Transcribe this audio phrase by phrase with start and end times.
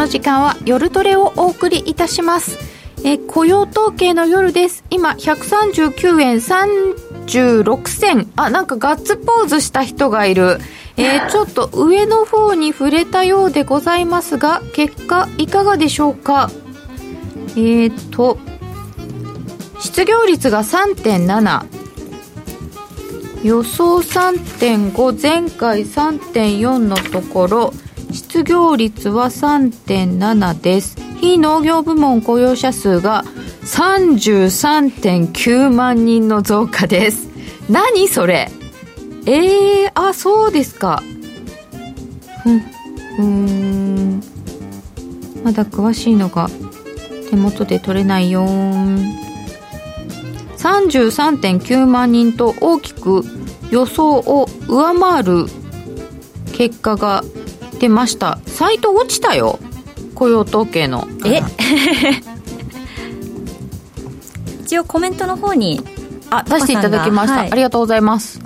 [0.00, 2.58] の時間は夜トレをお送りいたします。
[3.04, 4.82] え雇用統計の夜です。
[4.88, 8.32] 今139円36銭。
[8.34, 10.58] あなんかガッツポーズした人がいる。
[10.96, 16.50] えー、 ちょっと上の方に触れたようでございますが結果いかがでしょうか？
[17.50, 18.38] えっ、ー、と
[19.80, 21.66] 失業率が3.7
[23.42, 27.74] 予想3.5前回3.4のところ
[28.12, 30.96] 失業率は3.7です。
[31.20, 33.24] 非農業部門雇用者数が
[33.64, 37.28] 33.9万人の増加です。
[37.68, 38.50] 何それ？
[39.26, 41.02] えー、あそうですか。
[42.46, 42.62] うん
[43.18, 44.22] うん。
[45.44, 46.48] まだ詳しいのが
[47.30, 48.44] 手元で取れないよ
[50.56, 53.22] 33.9万人と大きく
[53.70, 55.46] 予想を上回る
[56.52, 57.24] 結果が
[57.80, 58.38] 出ました。
[58.46, 59.58] サイト落ちたよ。
[60.14, 61.08] 雇用統計の。
[61.24, 61.42] え？
[64.62, 65.80] 一応コメントの方に
[66.30, 68.38] あ出していただきました、はい、ありがとうございます。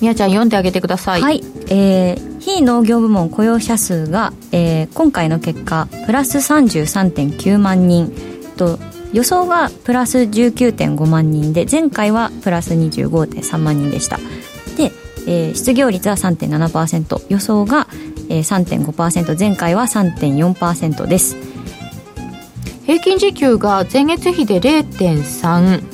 [0.00, 1.20] みやちゃん読んであげてください。
[1.20, 1.44] はい。
[1.68, 8.10] えー、非農業部門雇用者数が、えー、今回の結果プラス33.9万人
[8.56, 8.78] と
[9.12, 14.16] 予想がプラス19.5万人で前回はプラス25.3万人でした。
[14.16, 14.24] で、
[15.30, 17.86] えー、失業率は3.7%予想が、
[18.28, 21.36] えー、3.5%前回は3.4%です。
[22.84, 25.84] 平均時給が前月比で0.3、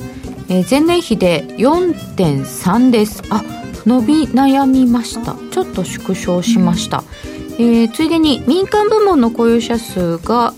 [0.49, 3.21] えー、前年比で4.3です。
[3.29, 3.43] あ
[3.85, 5.35] 伸び悩みました。
[5.51, 7.03] ちょっと縮小しました、
[7.59, 10.55] うん、えー、ついでに民間部門の雇用者数が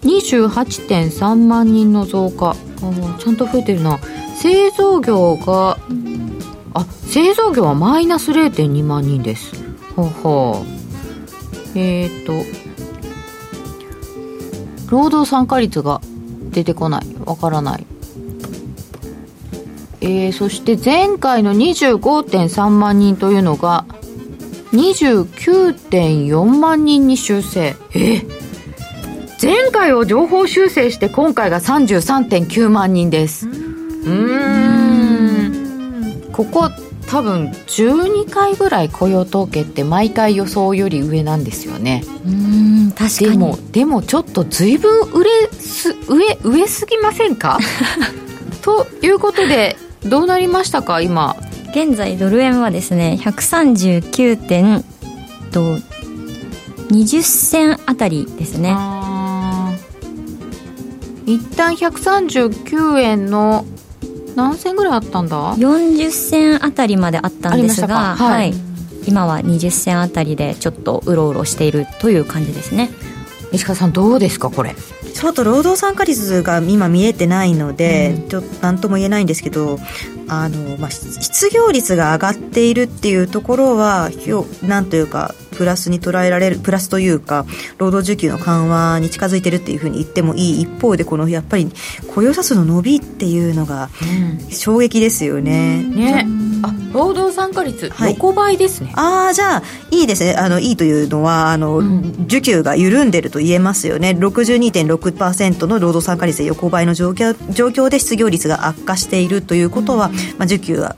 [0.00, 2.50] 28.3万人の増加。
[2.52, 2.56] あ
[3.18, 3.98] ちゃんと増えてるな。
[4.36, 5.78] 製造業が
[6.76, 9.52] あ製造業はマイナス0.2万人です。
[9.94, 10.64] ほうほ
[11.74, 11.78] う。
[11.78, 12.32] えっ、ー、と
[14.90, 16.02] 労働参加率が
[16.50, 17.06] 出てこない。
[17.24, 17.86] わからない。
[20.02, 23.86] えー、そして前回の25.3万人というのが
[24.72, 27.74] 29.4万人に修正。
[27.94, 28.28] えー、
[29.40, 33.48] 前回を情報修正して今回が33.9万人です。
[33.48, 34.75] うん。
[36.36, 36.70] ここ
[37.08, 42.02] 多分12回ぐらい雇用統計って毎回予想より上なんですよね。
[42.26, 43.30] うん確かに。
[43.30, 47.58] でもでもちょっと随分売れす上上すぎませんか？
[48.62, 51.00] ということでどうなりましたか？
[51.00, 51.36] 今。
[51.70, 54.82] 現在ドル円はですね139点
[55.52, 55.76] と
[56.90, 58.74] 20銭あたりですね。
[61.26, 63.64] 一旦139円の
[64.36, 68.60] 何銭ぐらいあったんだ？40銭あたりまであったんですがはい、はい、
[69.06, 72.90] 今は20銭あたりでちょっとうろうろしているという感じですね。
[73.52, 74.74] 石川さんどうですかこれ？
[75.14, 79.78] ちょっと労働参加率が今見えてないので、うん、ちょっと何とも言えないんですけど
[80.28, 84.10] あの、まあ、失業率が上がっているっていうところは
[84.62, 87.46] なんというかプラスに捉えられるプラスというか
[87.78, 90.60] 労働需給の緩和に近づいてるっていうふうに言ってもいい。
[90.62, 91.70] 一方でこのやっぱり
[92.14, 93.88] 雇用者数の伸びっていうのが
[94.50, 95.84] 衝撃ですよね。
[95.86, 96.26] うん、ね
[96.62, 98.92] あ労働参加率、横ばいですね。
[98.96, 100.34] ああじゃあいいですね。
[100.34, 104.16] あのいいというのはあの、うん、需給が緩んでると言えますよね。
[104.18, 110.96] 62.6%の労働参加率で横ばいの状況状況で失業率が悪化しているということは、うん、まあ、需給は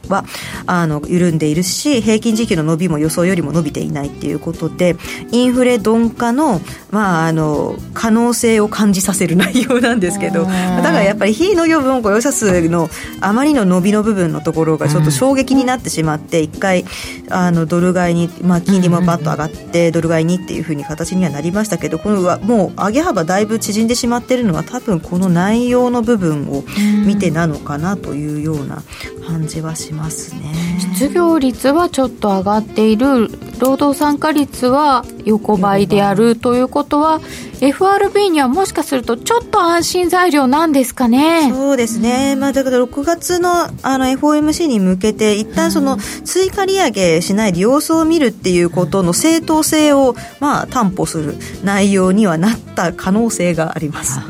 [0.66, 4.96] あの緩んでいるし平均時給の伸びも予想よりも伸びていないっていうことで
[5.32, 10.48] インフレ鈍化の,、まあ、あの可能性を感じさせる内容なんですけどだ
[10.82, 12.88] からやっぱり非農業分雇用者数の
[13.20, 16.84] あまりの伸びの部分のところがちょっと衝撃になってしまって一回
[17.30, 26.64] あのドル買いに、まあ、金利もバッと上がってドル買いにっていうふうに形にはなりましたけどこのもう上げ幅だいぶ縮んでしまっているのは多分この内容の部分を
[27.06, 28.82] 見てなのかなというような
[29.26, 30.52] 感じはしますね。
[30.94, 33.28] 失業率はちょっと上がっている
[33.60, 37.20] 労働参加率は横ばいであるということは
[37.60, 41.50] FRB にはもしかするとちょっと安心材料なんですかね？
[41.52, 43.50] そうですね、まあ、だから6月の
[43.82, 51.34] あの FOMC に向けて一旦その追加利上げしないで様子を見るっていうことの正当性をまあ担保する
[51.64, 54.20] 内容にはなった可能性があります。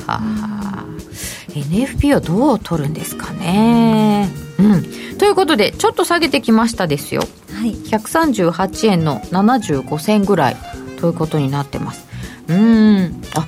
[1.50, 4.28] NFP はどう取るんですかね？
[4.58, 4.82] うん、
[5.19, 7.22] ということでちょっと下げてきましたですよ、
[7.55, 10.56] はい、138円の75銭ぐらい
[10.99, 12.06] ということになってます。
[12.49, 13.22] うん。
[13.37, 13.46] あ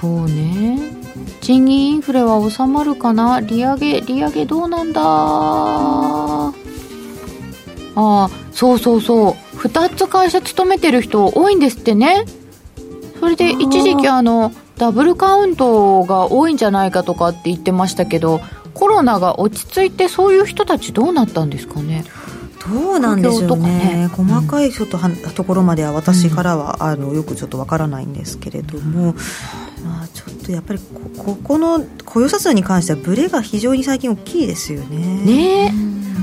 [0.00, 0.78] そうね。
[1.40, 3.40] 賃金インフレは収まるかな？
[3.40, 5.00] 利上げ利上げどうなんだ？
[5.04, 6.52] あ
[7.96, 9.32] あそうそうそう。
[9.56, 12.24] 2つ会社勤めてる人多いんですってね。
[13.18, 18.40] それで一時期あのダブルカウントが多いんじゃないかとかって言ってましたけど
[18.74, 22.04] コロナが落ち着いてそういう人たちどうなったんですかね？
[22.64, 29.14] どうなんでしょうね、ね、細かいちょっとは、ところまでは私からは、うん、あのよくちょっとわからないんですけれども、
[29.84, 30.78] まあ、ちょっとやっぱり
[31.16, 35.24] こここの雇用者数に関してはブレが非常に最近大きいですよね。
[35.24, 35.74] ね。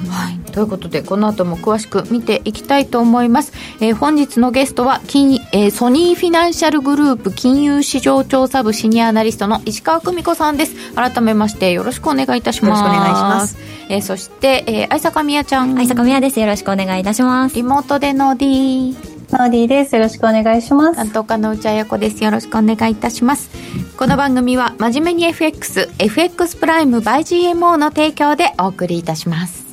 [0.10, 13.58] はい、ということでこの後も詳しく見ていきたいと思います、えー、本日のゲストは金、えー、ソニーフィナンシャルグループ金融市場調査部シニアアナリストの石川久美子さんです改めましてよろしくお願いいたしますよろしくお願いします、
[13.90, 18.96] えー、そして、えー、相坂美也ちゃん相坂美也ですよろしくお願いいたしますリモートでの D
[19.32, 19.96] ノーディーです。
[19.96, 20.96] よろしくお願いします。
[20.96, 22.24] 担当家の内彩子です。
[22.24, 23.52] よろしくお願いいたします。
[23.96, 27.20] この番組は真面目に FX、FX プライム by
[27.54, 29.69] GMO の提供でお送りいたします。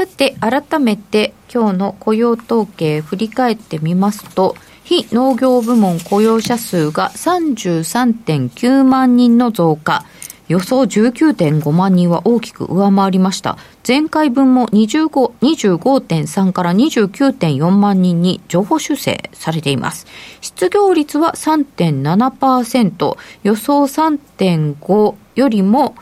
[0.00, 10.06] さて、改めて今日の雇用統計振り返ってみますと、非農業部門雇用者数が33.9万人の増加。
[10.48, 13.58] 予想19.5万人は大きく上回りました。
[13.86, 20.06] 前回分も25.3から29.4万人に情報修正されています。
[20.40, 25.94] 失業率は3.7%、予想3.5よりも、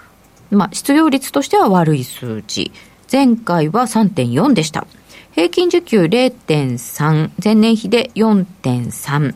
[0.52, 2.70] まあ、失業率としては悪い数字。
[3.10, 4.86] 前回は3.4でした。
[5.32, 9.34] 平均時給0.3、前年比で4.3、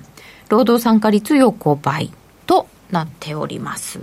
[0.49, 2.13] 労働参加率横ばい
[2.47, 3.99] となっております。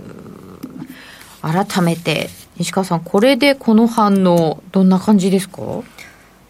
[1.42, 2.28] 改めて
[2.58, 5.62] 西川さんこれでこの反応どんな感じですか？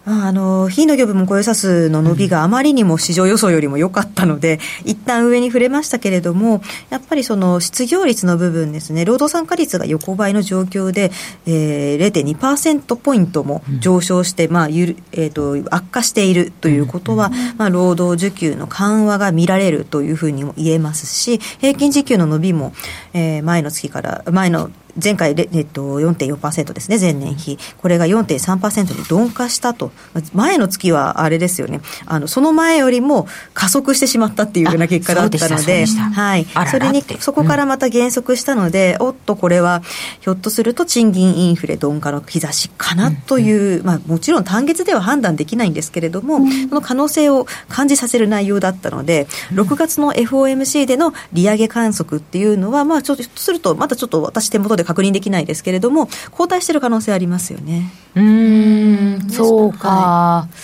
[0.05, 11.11] あの非農業部門雇用者数の伸びがあまりにも市場予想よりも良かったので、うん、一旦上に触れましたけれども、やっぱりその失業率の部分ですね、労働参加率が横ばいの状況で、
[11.47, 22.73] えー、0.2%ポイントも上昇して、うん、まあゆるえーと、悪化しているということは、うん、まあ、労働需給の緩和が見られるというふうにも言えますし、平均時給の伸びも、
[23.13, 24.71] えー、前の月から、前の
[25.03, 27.59] 前回、えっと、4.4%ですね、前年比。
[27.79, 29.93] これが4.3%に鈍化したと。
[30.33, 31.81] 前の月はあれですよね。
[32.07, 36.47] あの、その前よりも加速してしまったっていうような結果だったので、はい。
[36.71, 39.83] それに、そこからまた減速したので、うん、おっと、これは、
[40.21, 57.91] ひょっとすると賃金インフレ鈍化の兆しかなという、うん、まあ、もちろん単月では判断できないんですけれども、うん、その可能性を感じさせる内容だったので、6月の FOMC での利上げ観測っていうのは、まあ、ちょっとすると、またちょっと私手元で確認できないですけれども、後退している可能性ありますよね。
[58.15, 59.89] うん、そうか。
[59.89, 60.55] はい、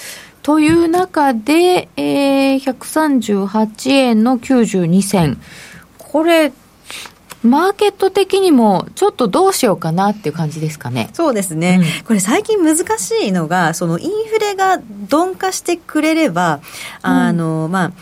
[0.43, 5.41] という中で、えー、138円の92銭。
[5.99, 6.53] これ、
[7.43, 11.11] マーケット的にもちょっとどうしようかなっていう感じですかね。
[11.13, 11.81] そうですね。
[12.01, 16.61] うん、これ最近難しいのが、そのインフレが鈍化してくれれば、
[17.03, 17.93] あの、うん、まあ、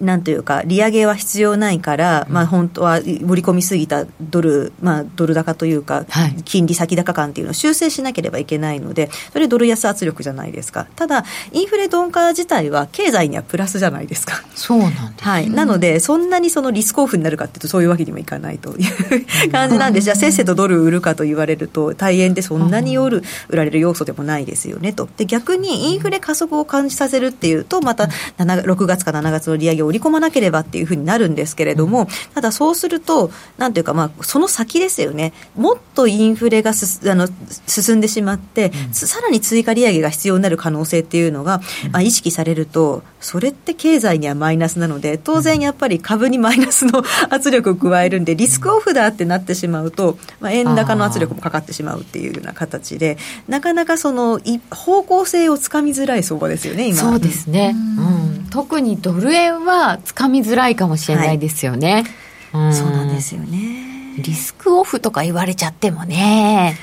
[0.00, 6.04] なんというか、利上げは必要ないから、まあ、本当は盛り込みすぎたドル、まあ、ドル高というか、
[6.44, 10.86] 金利先高感っていうのを修正しなければいけないので、それドル安圧力じゃないですか。
[10.96, 14.42] ただ、インフレ鈍化自体は経済にはプラスじゃないですか。
[14.54, 15.50] そうなんです、ね、はい。
[15.50, 18.90] なので、そんなにそのリスクオフになるかっていうと、そういうわけにもいかないという
[19.50, 20.04] 感じなんです。
[20.04, 25.08] じゃあ、せっせとドル売るかと言われると、大変でそんなに売る売られる要素でもないですよねと。
[25.16, 37.28] で、逆にインフレ加速を感じさせるっていうと、また6月か7月の利上げを織り込まなければっていうふうになるんですけれども、うん、ただそうすると、なんていうか、まあ、その先ですよね、もっとインフレがすあの
[37.66, 41.60] 進んでしまって、うん、さらに追加利上げが必要になる可能性っていうのが、
[41.92, 53.18] まあ、意識されると、それって経済にはマイナスなので、当然やっぱり株にマイナスの圧力を加えるんで、リスクオフだってなってしまうと、まあ、円高の圧力もかかってしまうっていうような形で、
[53.48, 54.40] なかなかその
[54.70, 56.98] 方向性をつかみづらい相場ですよね、今。
[56.98, 58.00] そうですね、う
[58.44, 62.04] ん、特にドル円はつかみづらいかもしれないですよね、
[62.52, 64.14] はい、そうなんですよね。
[64.18, 66.76] リスクオフとか言われちゃってもね。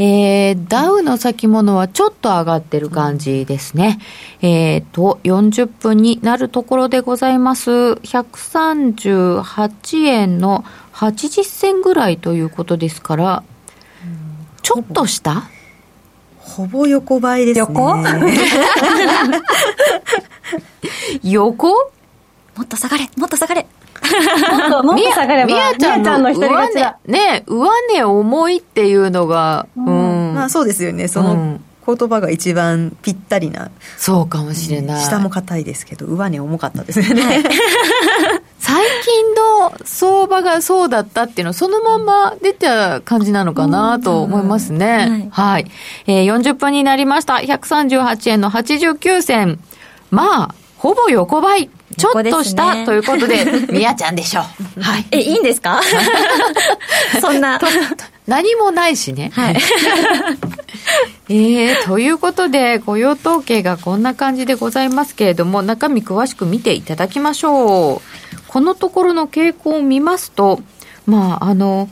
[0.00, 3.98] えー、ダウの先物はちょっと上がってる感じですね。
[4.40, 7.70] えっ、ー、と、40分になるところでございます。
[7.70, 13.42] 138円の80銭ぐらいということですから、
[14.62, 15.48] ちょっとした？
[16.38, 17.66] ほぼ横ばいですね。
[17.68, 17.96] 横？
[21.22, 21.92] 横？
[22.58, 23.62] もっと下がれもっと下がれ。
[23.62, 31.08] もっともっと下がればみやちゃんの上値ね上値重いっていうのが、うん、うん、まあそうですよね。
[31.08, 33.70] その、言葉が一番ぴったりな。
[33.96, 37.42] そうかもしれない、下も硬いですけど上値重かったですよね、はい、
[38.58, 44.96] 最近の相場場がそうだったっていうのそのまま出た感じなのかなと思いますね。
[44.98, 45.70] はい、はい。
[46.06, 47.34] えー、40分になりました。
[47.34, 49.58] 138円の89銭。
[50.10, 51.68] まあ、ほぼ横ばい。
[51.96, 54.42] ちょっとした、ね、ということで、 みやちゃんでしょ
[54.78, 54.80] う。
[54.80, 55.06] はい。
[55.10, 55.80] え、いいんですか？
[57.20, 57.60] そんな。
[58.28, 59.30] 何もないしね。
[59.34, 59.56] はい。
[61.30, 68.00] えー、ということで、雇用統計がこんな感じでございますけれども、中身詳しく見ていただきましょう。
[68.46, 70.60] このところの傾向を見ますと、
[71.06, 71.88] まあ、あの、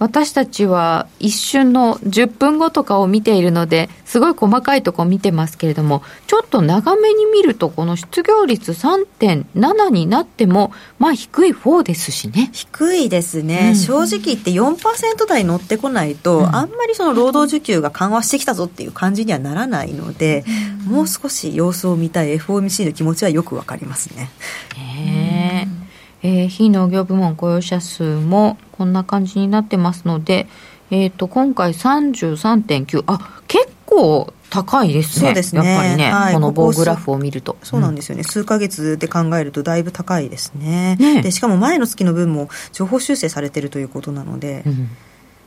[0.00, 12.48] 私たちは一瞬の10分後とかを見ているので、すごい細かいとこ見てますけれども、ちょっと長めに見ると、この失業率3.7になっても、まあ低い方ですしね。
[12.54, 13.68] 低いですね。
[13.68, 20.46] うん、正直言って4%台乗ってこないと、うん、あんまりその労働需給が緩和してきたぞっていう感じにはならないので、
[20.86, 24.30] うん、もう少し様子を見たい FOMC の気持ちはよくわかりますね。
[24.76, 25.79] へー
[26.22, 30.46] えー、非農業部門雇用者数もこんな感じになってますので、
[30.90, 35.26] えっ、ー、と、今回33.9、あ、結構高いですね。
[35.26, 35.64] そうですね。
[35.64, 37.56] やっぱりね、はい、この棒グラフを見ると。
[37.62, 40.96] そうなんですよね、うん、数か月で考えるとだいぶ高いですね。
[40.96, 44.64] ねで、しかも前の月の分も情報修正されてるということなので。
[44.66, 44.90] うん、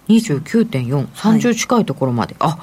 [0.10, 2.36] 29.4、30近いところまで。
[2.39, 2.58] はい、あ、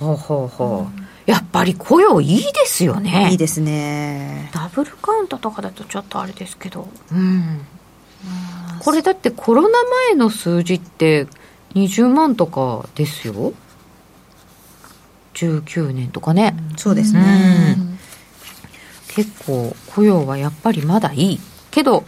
[0.00, 1.00] ほうほうほう。
[1.02, 3.28] うんやっぱり雇用いいですよね。
[3.30, 4.50] いいですね。
[4.52, 6.88] ダブルカウントとかだとちょっとあれですけど。
[7.12, 7.66] うん。
[8.80, 9.68] これだってコロナ
[10.08, 11.26] 前の数字って
[11.74, 13.52] 20万とかですよ。
[15.34, 17.98] 19年とかね、うん、そうですね、うん、
[19.08, 22.04] 結構雇用はやっぱりまだいいけど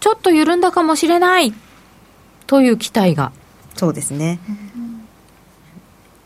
[0.00, 1.54] ちょっと緩んだかもしれない
[2.46, 3.32] という期待が
[3.76, 4.40] そうですね、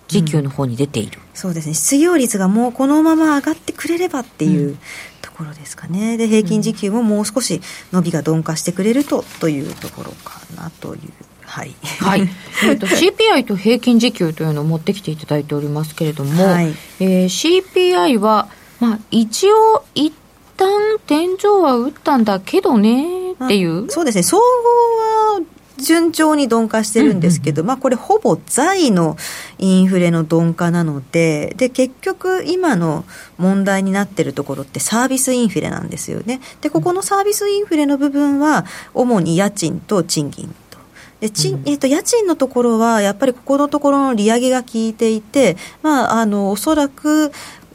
[0.06, 1.75] 時給の方に出ている、うん、そうですね。
[1.75, 4.77] 失業率がもうこのまま上がってくれればっていう、
[5.23, 6.17] ところですかね。
[6.17, 7.61] で平均時給ももう少し
[7.93, 11.01] 伸びが鈍化してくれるとというところかなという。
[11.43, 12.21] はい、はい、
[12.63, 18.47] えーと、CPI と平均時給というのを持ってきていただいておりますけれども、はい、えー、CPI は、
[18.79, 20.13] まあ、一応一
[20.57, 20.69] 旦
[21.09, 24.23] 天井は打ったんだけどねっていう、そうですね。
[24.23, 25.41] 総合は
[25.81, 29.17] 順調に鈍化してるんですけど、まあこれほぼ在の
[29.59, 33.05] インフレの鈍化なので、で、結局今の
[33.39, 36.41] 問題になってるところってサービスインフレなんですよね。
[36.61, 40.79] で、ここのサービスインフレの部分は、主に家賃と賃金と。
[41.21, 47.31] で賃えーと、家賃のところは、やっぱりここのところの利上げが効いていて、まあ、あのおそらく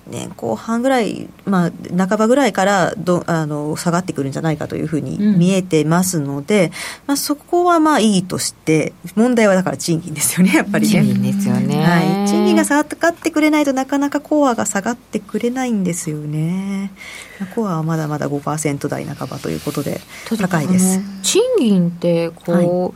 [0.08, 1.72] 年後半ぐらい、まあ、
[2.08, 6.72] 半ばぐらいからどあの下がってくるんじゃないかというふうに見えてますので、うん、
[7.08, 11.04] まあ、そこはまあいいとして、問題はだから賃金ですよね、 やっぱりね。
[11.04, 11.84] 賃金ですよね。
[11.84, 16.92] はい、賃金が下がってくれないとなかなかコアが下がってくれないんですよね。
[17.56, 20.02] コアはまだまだ5%台半ばということで、
[20.40, 21.02] 高いです。
[21.24, 22.92] 賃金ってこう、は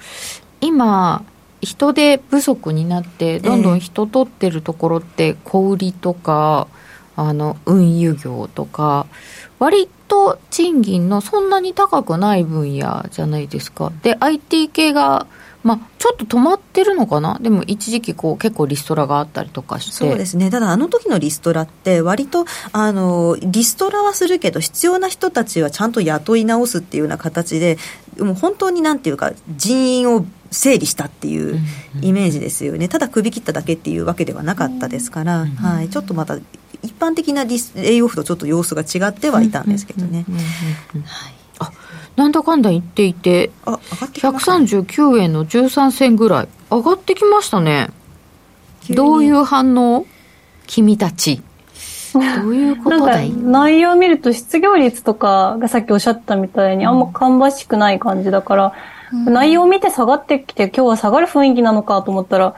[0.62, 1.24] い、今
[1.62, 6.88] 人手不足になってどんどん人取ってるところって小売りとか、えー
[7.19, 9.05] あの運輸業とか
[9.59, 13.91] 割と賃金のそんなに高くない分野じゃないですか。
[14.03, 15.27] で IT 系が
[15.61, 19.91] まあ、ちょっと止まってるのかな、でも一時期こう、結構リストラがあったりとかして。
[19.91, 27.77] そうですね、ただ、あの時のリストラって、割とあのリストラはするけど、必要な人たちはちゃんと雇い直すっていうような形で、
[28.17, 31.59] もう本当になんていうか、人員を整理したっていう
[32.01, 36.38] イメージですよね、ただ首切っただけっていうわけではなかったですから、はい、ちょっとまた
[36.81, 40.25] 一般的なディスレイオフとちょっと様子が違ってはいたんですけどね。
[41.59, 41.71] あ
[42.15, 47.89] なんだかんだ言っていて、あ上がってきましたね、139円の13銭ぐらい、上がってきましたね。
[48.89, 50.05] どういう反応？
[50.67, 51.41] 君たち。
[52.13, 53.31] どういうことだい？
[53.31, 58.74] 内容を見ると失業率とかがさっきおっしゃったみたいにあんま芳しくない感じだから、
[59.13, 62.55] うん、内容を見て下がってきて今日は下がる雰囲気なのかと思ったら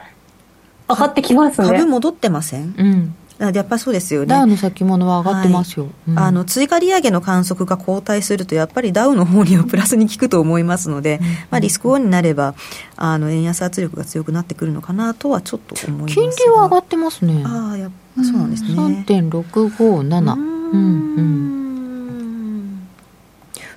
[0.88, 1.68] 上がってきますね。
[1.68, 2.74] 株戻ってません？
[2.78, 3.14] うん。
[3.38, 4.26] やっぱりそうですよね。
[4.26, 5.92] ダウの先物は上がってますよ、はい。
[6.08, 12.54] うん、あの追加利上げの観測が後退するとやっぱりダウの方にはプラスに効くと思いますので、うん、まあ、リスクオンになれば
[12.96, 17.42] あの円安圧力が強くなってくるのかなとはちょっと思います金利は上がってますね。
[17.44, 21.16] ああやそうなんですね、3.657うん。
[21.16, 22.88] うん。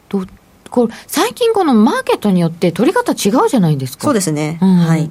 [0.09, 0.25] ど
[0.69, 4.03] これ最近このマーケットによって取り方違うじゃないですか。
[4.03, 5.09] そうですね、うん、はい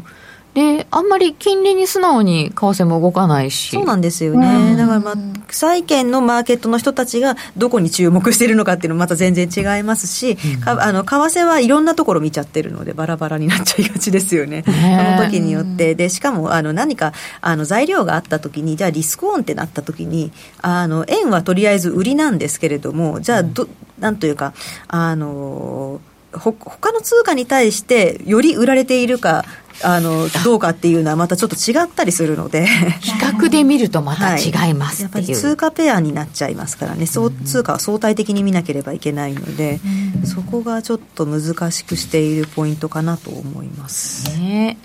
[0.54, 3.70] で、あんまり金利に素直に為替も動かないし。
[3.70, 4.76] そうなんですよね。
[4.76, 5.14] だからまあ、
[5.50, 14.62] 債券のマーケットの人たちがどこに注目しているのかっていうのもまた全然違いますし、うん、かあの、為替はいろんなところ見ちゃってるので、バラバラになっちゃいがちですよね。
[14.64, 15.96] その時によって。
[15.96, 20.30] で、しかも、あの、何か、あの、材料があった時に、じゃあリスクオンってなった時に、
[20.62, 23.66] あの、円はとりあえず売りなんですけれども、じゃあど、
[23.98, 24.54] なんというか、
[24.86, 26.00] あの、
[26.38, 29.44] ほ他の通貨に対してより売られているか
[29.82, 32.66] あのどうかっていうのはまたちょっと違ったりするので。
[33.00, 39.80] 比較で見るとまた違いますやっぱっていう、り通貨ペアになっちゃいますからね、そう通貨は相対的に見なければいけないので、
[40.24, 44.38] そこがちょっと難しくしているポイントかなと思います。
[44.38, 44.78] ね。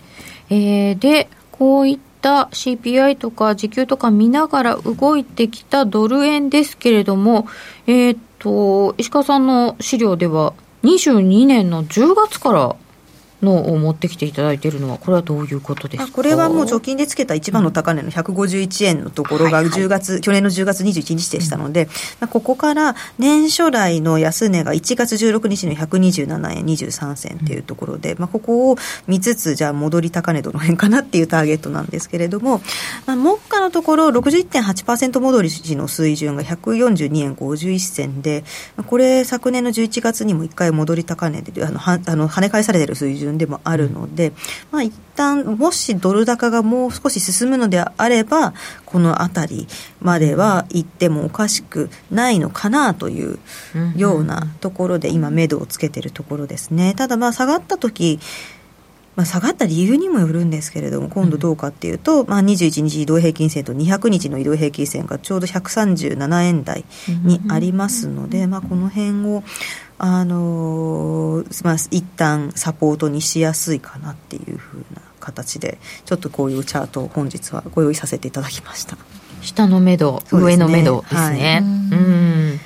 [0.50, 7.48] えーでこういった CPI とか時給とか見ながら動いてきたドル円ですけれども、
[7.86, 10.53] えーっと石川さんの資料では
[10.84, 12.76] 22年の10月から
[13.41, 21.88] のを持ってきていただいているのはこれはどういうことですこれはもう直近でつけた一番の高値の151円のところが10月、去年の10月21日でしたので、
[22.19, 28.77] まあ、ここから年初来の安値が1月16日の127円23銭っていうところで、まあ、ここを
[29.08, 32.62] 見つつ、じゃあ戻り高値どの辺かなっていうターゲットなんですけれども、
[33.05, 38.43] まあ、目下のところ61.8%戻りの水準が142円51銭で、
[38.75, 44.34] まあこれ昨年の11月にも1回戻り高値で、あの、はあの跳ね返されてる水準でもあるので、
[44.72, 48.54] まあ一旦もしドル高がもう少し進むのであれば
[48.86, 49.68] この辺り
[50.02, 53.40] までは行ってもおかしくないのかなという
[53.96, 56.94] ようなところで今目処をつけてるところですね。
[56.96, 58.20] ただまあ下がった時
[59.20, 66.86] まあ、下がった理由にもよるんですけれども今度どうかっていうと、まあ、21日移動平均線と200日の移動平均線がちょうど137円台
[67.26, 69.44] にありますので、まあ、この辺を
[70.00, 78.98] あのーまあ、一旦サポートにしやすいかなっていうふうな形でちょっとこういうチャートを本日はご用意させていただきました。
[79.41, 80.20] 下の目処、ね。
[80.32, 82.00] 上の目処ですね、はい。
[82.00, 82.60] うん。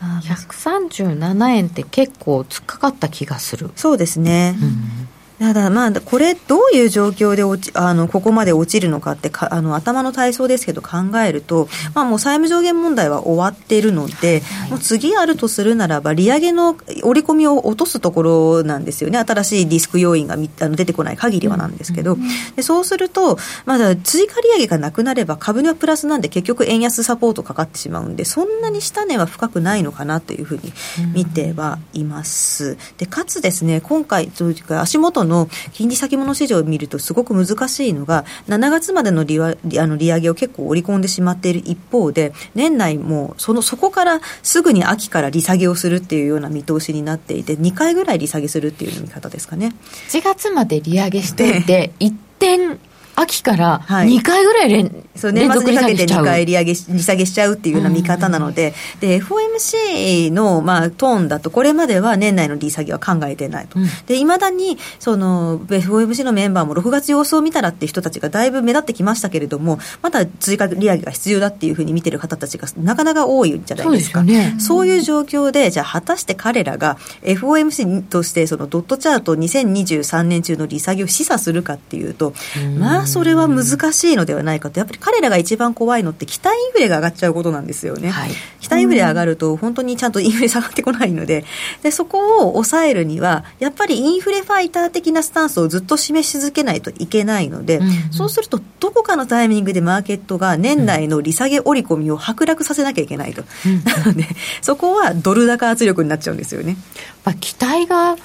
[0.00, 4.97] あー137円って結構突っかかった気がする、そうですね、うん
[5.38, 19.18] ただまあこれどういう状況で落ちあのここまで落ちるのかってかあの頭の体操ですけど考えると、まあ、もう債務上限問題は終わっているので、もう次あるとするならば利上げの織り込みを落とすところなんですよね。
[19.18, 22.16] 新しいリスク要因がみあの出てこない限りはなんですけど、
[22.56, 30.72] でそうするとまだ追加利上げがなくなれば株にはプラスなんで結局円安サポートかかってしまうんでそんなに下値は深くないのかなというふうに
[31.14, 32.76] 見てはいます。
[32.96, 49.74] でかつですね今回というか足元の金利先物市場を見るとすごく難しいのが7月までの利あの利上げを結構織り込んでしまっている一方で年内もそのそこからすぐに秋から利下げをするっていうような見通しになっていて2回ぐらい利下げするっていう見方ですかね。
[50.08, 52.78] 7月まで利上げしていて、一点
[53.20, 54.08] 秋からはい。
[54.08, 56.24] 2回ぐらい連,、そう連続年末にかけて2利下げしちゃう。
[56.24, 74.20] 回利上げし利下げしちゃうっていうような見方なので、で FOMC の、まあ、トーンだと、これまでは年内の利下げは考えてないと、でいまだにその FOMC のメンバーも6月様子を見たらっていう人たちがだいぶ目立ってきましたけれども、まだ追加利上げが必要だっていうふうに見てる方たちがなかなか多いんじゃないですか。
[74.20, 74.56] そうね。
[74.58, 82.34] そういう状況で、じゃあ果たして彼らが FOMC としてそのドットチャート2023年中の利下げを示唆するかっていうと、
[82.78, 88.10] まあそれは難しいのではないかと、やっぱり彼らが一番怖いのって期待インフレが上がっちゃうことなんですよね。
[88.10, 91.44] はい期待インフレ上がると本当にちゃんとインフレ下がってこないので、
[91.82, 103.42] でそこを抑えるには、やっぱりインフレファイター的なスタンスをずっと示し続けないといけないので、うんうんそうするとどこかのタイミングでマーケットが年内の利下げ織り込みを剥落させなきゃいけないと。
[103.84, 104.26] なので、
[104.60, 106.76] そこはドル高圧力になっちゃうんですよね。
[107.24, 108.16] まあ、期待が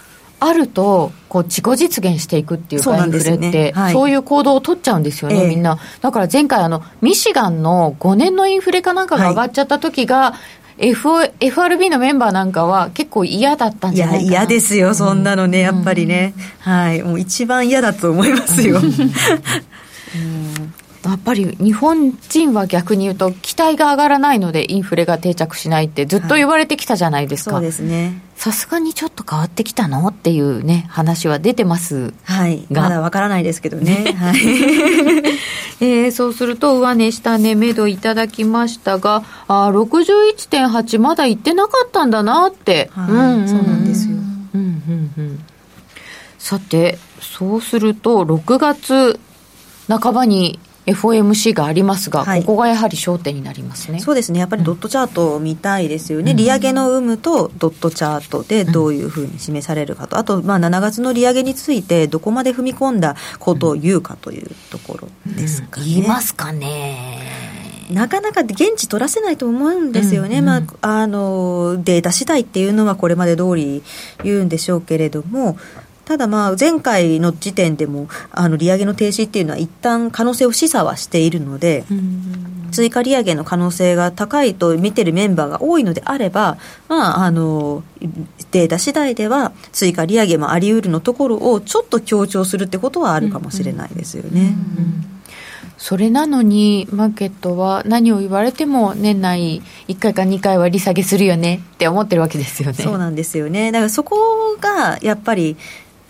[0.45, 3.93] あるとこう自己実現していくっていうかインフレってはい。
[3.93, 5.49] そういう行動を取っちゃうんですよね、ええ。
[5.49, 5.77] みんな。
[6.01, 10.35] だから前回あのミシガンの5年のインフレかなんかが上がっちゃった時が、
[10.77, 14.31] FO FRB のメンバーなんかは結構嫌だったんいや、じゃないかな。
[14.31, 16.33] 嫌ですよ、そんなのね、やっぱりね。
[16.59, 17.03] はい。
[17.03, 18.79] もう一番嫌だと思いますよ。
[21.05, 28.21] やっぱり日本人は逆に言うと期待が上がらないのでインフレが定着しないってずっと言われてきたじゃないですかそうですね。
[28.35, 32.65] さすがにちょっと変わってきたのっていうね話は出てますはい。
[32.71, 34.13] がまだわからないですけどね。
[34.17, 34.37] はい。
[35.81, 44.15] えーそうすると上値下値目処いただきましたがあー61.8まだ行ってなかったんだなって、はいんんそうなんですよ。
[44.15, 45.39] うんうんうん
[46.37, 49.19] さてそうすると6月
[49.87, 54.39] 半ばに FOMC がありますが、はいここがやはり焦点になりますねそうですね。
[54.39, 56.33] やっぱりドットチャートを見たいですよね。
[56.33, 60.17] 利上げの有無とドットチャートでどういうふうに示されるかと。
[60.17, 65.85] あと、まあ、7月の利上げについてどこまで踏み込んだことを言うかというところですかね。
[65.85, 67.43] 言いますかね
[67.91, 73.83] なかなか現地取らせないと思うんですよね、うんうんまあ、あのデータ次第っていうのはこれまで通り
[74.23, 75.57] 言うんでしょうけれども、
[76.05, 81.85] ただまあ前回の時点でもあの利上げの停止っていうのは一旦可能性を示唆はしているので、
[82.71, 86.57] 追加利上げの可能性が高いと見てるメンバーが多いのであれば、
[86.89, 87.83] まあ、あの
[88.51, 94.55] データ次第では追加利上げもあり得るのところをちょっと強調するってことはあるかもしれないですよね。
[95.77, 102.75] それなのに、マーケットは何を言われても年内1回か2回は利下げするよねって思ってるわけですよね。
[102.75, 103.73] そうなんですよね。
[103.73, 105.57] だからそこがやっぱり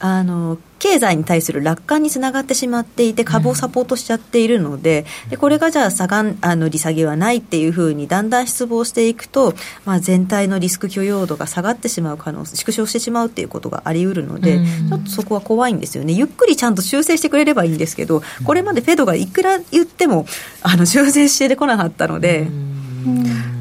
[0.05, 9.53] あの経済に対する楽観につながってしまっていて株をサポートしちゃっているのでうん、でこれがじゃあ下があの利下げはないっていうふうにだんだん失望していくと、
[9.85, 16.11] まあ、全体のリスク許容度が下がってしまう可能性縮小してしまうっていうことがあり得るので、うん、ちょっとそこは怖いんですよね。
[16.11, 20.25] ゆっくりちゃんと修正してくれればいいんですけどこれまでフェドがいくら言っても
[20.61, 22.41] あの修正してこなかったので。
[22.41, 23.52] うん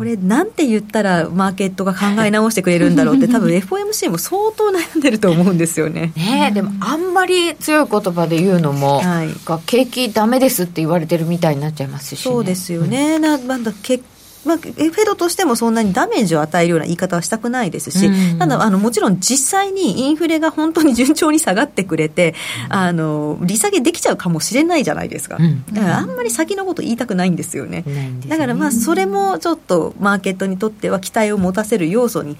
[0.00, 6.12] これなんて言ったらマーケットが考え直してくれるんだろうって 多分 FOMC も相当悩んでると思うんですよね。
[6.16, 9.28] ねでもあんまり強い言葉で言うのも、はい、
[9.66, 13.16] 景気ダメですって言われてるみたいになっちゃいますし、ね、そうですよね。
[13.16, 14.02] うん、ななんだ結
[14.44, 22.34] まあ、フェドとしてもそんなにダメージを与えるような言い方はしたくないですし、うん、ただあのもちろん実際にインフレが本当に順調に下がってくれて、
[22.68, 28.12] あの利下げできちゃうかもしれないじゃないですか、うん、だからあんまり先のこと言いたくないんですよね、ね。
[28.28, 32.36] だからまあそれもちょっとマーケットにとっては期待を持たせる要素に、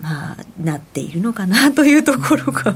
[0.00, 2.74] まあ、なっているのかなというところが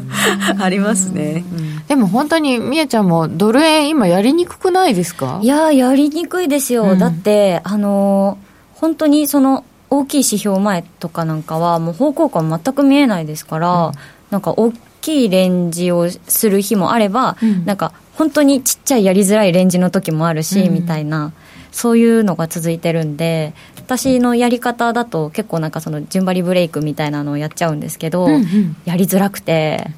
[0.58, 5.40] ありますね、うん、でも本当にみえちゃんもドル円今やりにくくないですか？
[5.42, 8.38] いややりにくいですよ、うん、だってあの
[8.76, 13.94] 本当にその大きい指標前とかなんかはもう方向感全く見えないですから、うん、
[14.30, 21.32] なんか大きいレンジをする日もあれば、うん、なんか本当にちっちゃいやりづらいレンジの時もあるし、うん、みたいな
[21.70, 29.90] そういうのが続いてるんで私のやり方だと結構なんかその順張りブレイクみたいなのをやっちゃうんですけど、うんうん、やりづらくて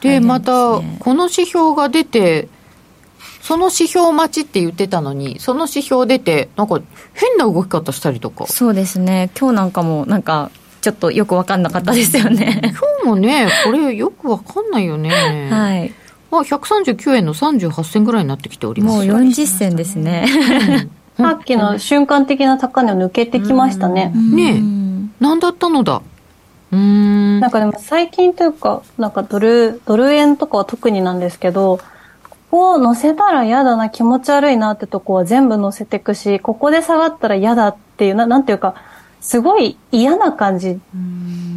[0.00, 0.82] で、ね、またこ
[1.14, 2.48] の指標が出て
[3.50, 6.80] その指標待ちって言ってたのに、その指標出て、なんか
[7.14, 8.46] 変な動き方したりとか。
[8.46, 9.28] そうですね。
[9.36, 12.60] 今日なんかも、なんか、ちょっとよく分かんなかったですよね。
[12.62, 15.48] 今日もね、これよく分かんないよね。
[15.50, 15.92] はい。
[16.30, 18.96] あ、139円の38銭ぐらいになってきております。
[18.98, 20.26] もう40銭ですね。
[21.16, 24.12] さっきの瞬間的な高値を抜けてきましたね。
[24.14, 24.60] ねえ。
[25.18, 26.02] 何だったのだ？
[26.70, 31.80] うんなんかでも最近というか、なんかドル、ドル円とかは特になんですけど、
[32.52, 38.74] を載せたら嫌だな、気持ち悪いなってとこは全部載せていくし、ここで下がったら嫌だっていう、ななんていうか、
[39.20, 40.80] すごい嫌な感じ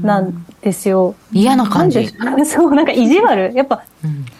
[0.01, 1.15] なんですよ。
[1.32, 2.08] 嫌な感じ？
[2.45, 3.53] そう、なんか意地悪。
[3.53, 3.84] やっぱ、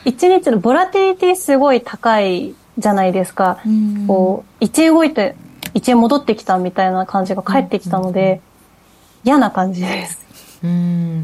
[0.06, 3.60] 一日のボラティリティすごい高いじゃないですか。
[4.08, 5.36] こう、1円動いて、
[5.74, 8.42] 1円戻ってきたみたいな感じが返ってきたので、
[9.24, 10.20] 嫌な感じです。
[10.64, 11.24] うん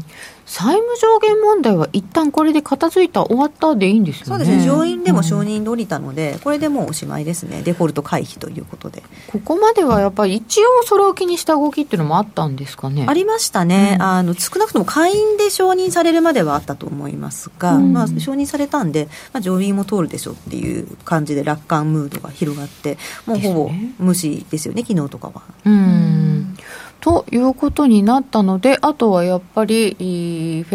[0.50, 4.26] 債務上限問題は一旦これで片付いた終わったでいいんですよね。
[4.26, 4.64] そうですね。
[4.64, 7.62] 上院でも承認で降りたので、うん、これでもうおしまいですね。
[7.62, 9.04] デフォルト回避ということで。
[9.28, 13.06] ここまではやっぱり一応それを気にした動きっていうのもあったんですかね。
[13.08, 25.42] ありましたね、うん、あの少なくとも下院で承認されるまではあったと思いますが、うん、まあ、承認されたんで、まあ、上院も通るでしょうっていう感じで楽観ムードが広がってもうほぼ無視ですよね昨日とかは。
[25.64, 26.56] うん
[27.00, 30.04] ということになったので、あとはやっぱり、フ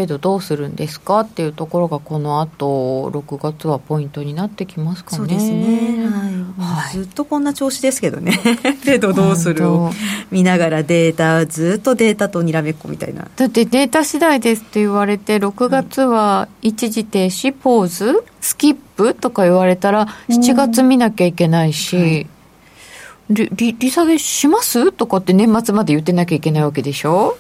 [0.02, 1.20] ェドどうするんですか？
[1.22, 5.18] っていうところが、この後6月はポイントになってきますかね。
[5.18, 6.06] そうですね。
[6.58, 6.94] はい。
[6.94, 8.32] ずっとこんな調子ですけどね。
[8.34, 9.70] フェドどうする？
[9.70, 9.92] を
[10.32, 13.28] 見ながらデータ、ずっとデータとにらめっこみたいな。
[13.36, 22.28] だってデータ次第ですって言われて、6月は一時停止、ポーズ、スキップとか言われたら、7月見なきゃいけないし、はい
[23.30, 24.92] 利利下げします？
[24.92, 27.38] とかって年末まで言ってなきゃいけないわけでしょ？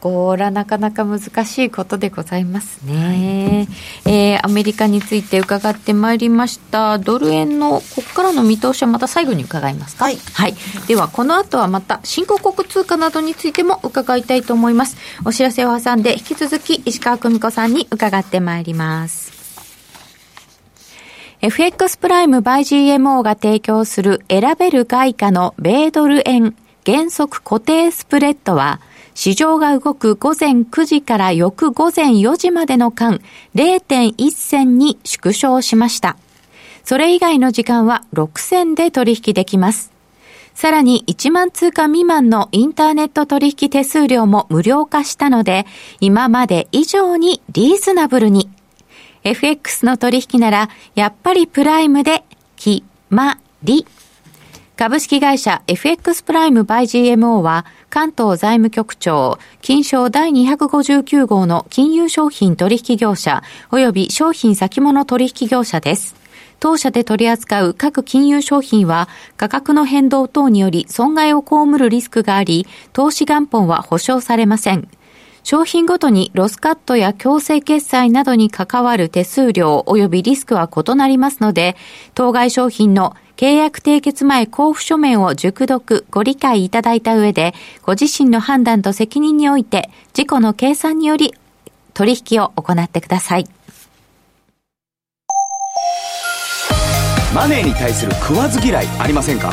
[0.00, 3.66] これはなかなか難しいことでございますね。
[4.04, 6.98] はい、えー、アメリカについて伺ってまいりました。
[6.98, 10.04] ドル円のここからの見通しはまた最後に伺いますか？
[10.04, 10.16] はい。
[10.16, 10.54] はい。
[10.88, 14.96] では、この後はまた新興国通貨などについても伺いたいと思います。
[15.24, 19.43] お知らせを挟んで引き続き石川久美子さんに伺ってまいります。
[21.44, 28.80] FX プライムバイ GMO が提供する選べる外貨の米ドル円原則固定スプレッドは、
[29.14, 33.20] 市場が動く午前9時から翌午前4時までの間、
[33.54, 36.16] 0.1銭に縮小しました。
[36.82, 39.92] それ以外の時間は6銭で取引できます。
[40.54, 45.66] さらに1万通貨未満のインターネット取引手数料も無料化したので、
[46.00, 48.48] 今まで以上にリーズナブルに。
[49.24, 52.24] FX の取引なら、やっぱりプライムで、
[52.56, 53.86] 決まり。
[54.76, 66.16] 株式会社 FX プライムバイ GMO は関東財務局長、金賞第259号の金融商品取引業者及び商品先物取引業者です。
[66.58, 74.88] 当社で取り扱う各金融商品は価格の変動等により損害を被るリスクがあり、投資元本は保証されません。
[75.44, 81.76] 商品ごとにロスカットや強制決済などに関わる手数料及びリスクは異なりますので、
[82.14, 87.52] 当該商品の契約締結前交付書面を熟読、ご理解いただいた上で、
[87.82, 91.34] ご自身の判断と責任において、事故の計算により
[91.92, 93.46] 取引を行ってください。
[97.34, 99.52] マネーに対する食わず嫌いありませんか？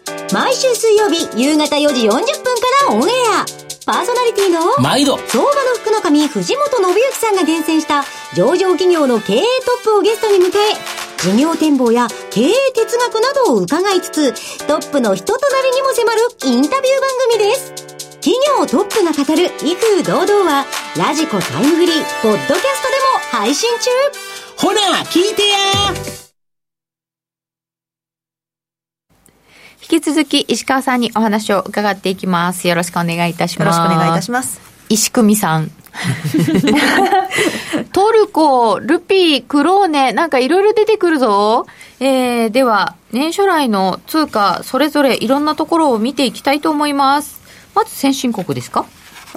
[0.33, 2.23] 毎週水曜日夕方4時40分か
[2.87, 3.45] らオンエア。
[3.85, 5.17] パーソナリティの毎度。
[5.27, 10.51] 相場の福の神藤本信之さんが厳選した上場企業の経営トップをゲストに迎え
[11.21, 17.73] 事業展望や経営哲学などを伺いつつトップの人となりにも迫るインタビュー番組です。
[18.21, 20.65] 企業トップが語る威風堂々は
[20.95, 22.63] ラジコタイムフリーポッドキャストで
[23.33, 23.89] も配信中。
[24.57, 26.20] ほら聞いてや
[29.91, 32.65] 引き続き石川さんにお話を伺っていきます。
[32.69, 33.77] よろしくお願いいたします。
[33.77, 34.61] よろしくお願いいたします。
[34.87, 35.69] 石組さん。
[37.91, 41.65] トルコ、ルピー、クローネ、なんかいろいろ出てくるぞ。
[41.99, 47.41] えー、では、年初来の通貨、それぞれいろんなところを見ていきたいと思います。
[47.75, 48.85] まず先進国ですか？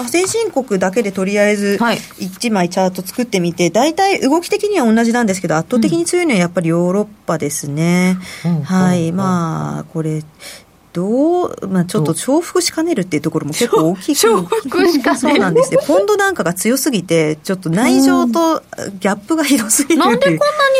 [0.02, 8.18] 先進国だけでとりあえず1枚チャート作ってみて、大体動き的には同じなんですけど、圧倒的に強いのはやっぱりヨーロッパですね。
[8.44, 10.22] うん、はい、まあ、これ、
[10.94, 15.78] どう、まあ、ちょっと重複しかねるっていうところも結構大きく重複しかねそうなんですね。
[15.84, 18.60] ポンドなんかが強すぎてちょっと内情と
[19.00, 20.38] ギャップがひどすぎるなんでこんなに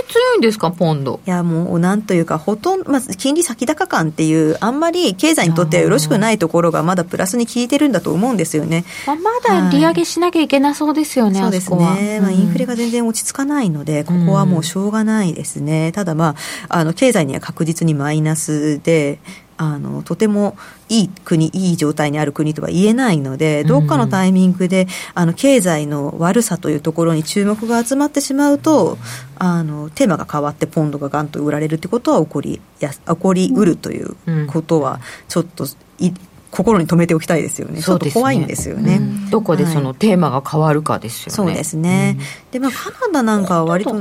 [0.09, 1.20] 強いんですかポンド。
[1.27, 16.35] いやもうなんというかほとんど、まあ、金利先高感っていうあんまり経済にとってはよろしくないところがまだプラスに効いてるんだと思うんですよね、まあ、まだ利上げしなきゃいけなそうですよね、はい、そうですね、まあ、インフレが全然落ち着かないのでここはもうしょうがないですね、ただま
[16.68, 19.18] ああの経済には確実にマイナスで
[19.57, 20.57] あのとても
[20.88, 28.99] いい国いい状態にある国とは言えないのでどっかのタイミングで、あの経済の悪さというところに注目が集まってしまうと
[29.37, 35.67] あのテーマが変わってポンドがガンと売られるということは起こりや起こりうるということはちょっと
[35.99, 36.12] い
[36.55, 37.83] 心に留めておきたいですよね。
[37.83, 39.01] ちょっと怖いんですよね。
[39.31, 41.33] どこでそのテーマが変わるかですよね。
[41.33, 42.17] そうですね。
[42.53, 43.93] で、まあ、カナダなんかは割と、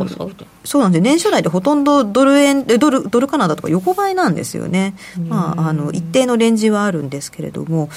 [0.64, 4.94] そうなんで、年初来でほとんどドル円、ドル、ドルカナダとか横ばいなんですよね。
[5.28, 7.90] まあ、あの、一定のレンジはあるんですけれども、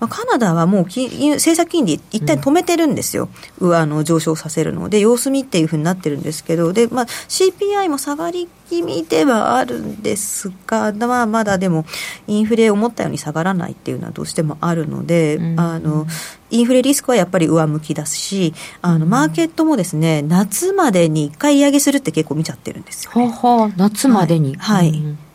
[0.00, 6.72] まあ、カナダはもう政策金利一旦止めてるんですよ、うん、あの上昇させるので様子見っていうふうになってるんですけど。
[6.72, 11.84] で、まあ、CPI も下がり気味ではあるんですが、まあ、まだでも
[12.26, 16.06] インフレ思ったように下がらないっていうのはどうしてもあるので、うん、あの
[16.50, 24.56] インフレリスクはやっぱり上向きだしあのマーケットもですね夏までに1回利上げするって結構見ちゃってるんですよ、ね、はは夏までに。
[24.56, 25.27] はい、はい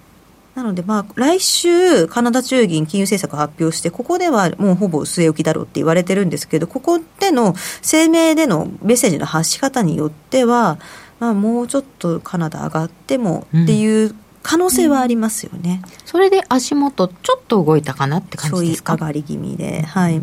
[0.55, 10.77] なので、まあ、来週、カナダ中銀金融政策発表して、ここではもうほぼ据え置きだろうって言われてるんですけど、ここでの声明でのメッセージの発し方によっては、
[11.19, 14.13] まあ、もうちょっとカナダ上がってもっていう
[14.43, 15.81] 可能性はありますよね。
[15.83, 18.93] うん、それで足元、ちょっと動いたかなって感じですか？
[18.93, 20.21] 上がり気味で、はい。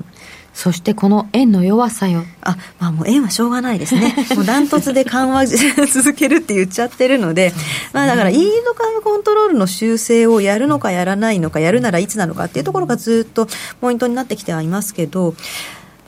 [0.53, 2.25] そしてこの円の弱さよ。
[2.43, 4.15] あ、まあもう円はしょうがないですね。
[4.35, 7.53] もうダントツで緩和続けるって言っちゃってるので、
[7.93, 13.49] まあだからイールドカーブコントロールの修正をやるのかやらないのか、やるならいつなのかっていうところがずっと
[13.81, 15.35] ポイントになってきてはいますけど、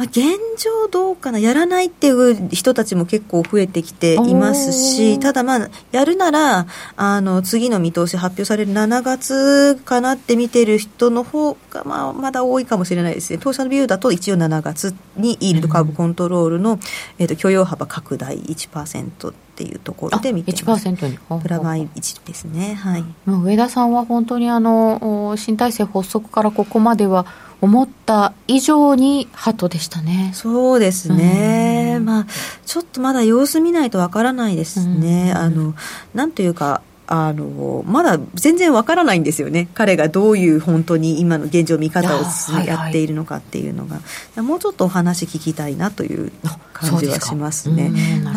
[0.03, 0.25] まあ、現
[0.59, 13.39] 状どうかな、やらないっていう人たちも結構増えてきていますし、ただまあ、やるなら、あの、次の見通し発表される7月かなって見てる人の方が、まあ、まだ多いかもしれないですね。
[13.41, 16.81] 当社のビューだと一応7月にイールドカーブコントロールの、
[17.21, 20.89] えっ、と、許容幅拡大1%っていうところで見てます。
[20.89, 21.19] 1%に？
[21.41, 22.75] プラマイ1ですね。
[22.75, 23.05] はい。
[23.29, 27.25] 上田さんは本当にあの、新体制発足からここまでは、
[27.63, 30.33] 思った以上にハトでしたね。
[30.35, 32.01] そうですね。
[32.03, 32.27] まあ、
[32.67, 35.33] ちょっとまだ様子見ないとわからないですね。
[35.33, 35.75] あの、
[36.13, 42.23] なんというか、あのまだ全然わからないんですよね彼がどういう本当に今の現状見方を
[42.65, 44.03] やっているのかっていうのが、はい
[44.37, 46.33] はい、もうちょっとお話聞きたいなという
[46.73, 47.91] 感じはしますね。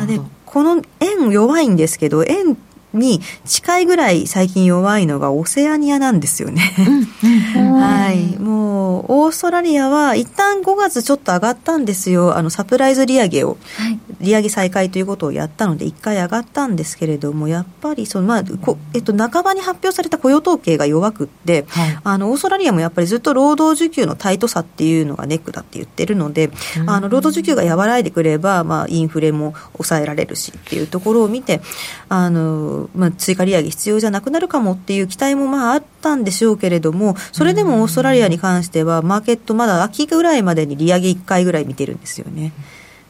[0.07, 2.57] でこの円弱いんですけど円
[2.95, 6.61] に近いぐらい最近弱いのがオセアニアなんですよね。
[7.79, 8.37] はい。
[8.39, 12.37] もう、オーストラリアは一旦5月ちょっと上がったんですよ。
[12.37, 26.51] あの、サプライズ利上げを、はい、利上げ再開ということをやったので、一回上がったんですけれども、やっぱり、その、まあ、こえっと、半ばに発表された雇用統計が弱くって、はい、あの、オーストラリアもやっぱりずっと労働需給のタイトさっていうのがネックだって言ってるので、
[26.87, 31.61] あの、労働需給が和らいでくれば、まあ、インフレも抑えられるしっていうところを見て、
[32.09, 42.51] あの、まあ、追加利上げ必要じゃなくなるかもっていう期待もまああったんでしょうけれども、それでもオーストラリアに関しては、マーケットまだ秋ぐらいまでに利上げ1回ぐらい見てるんですよね。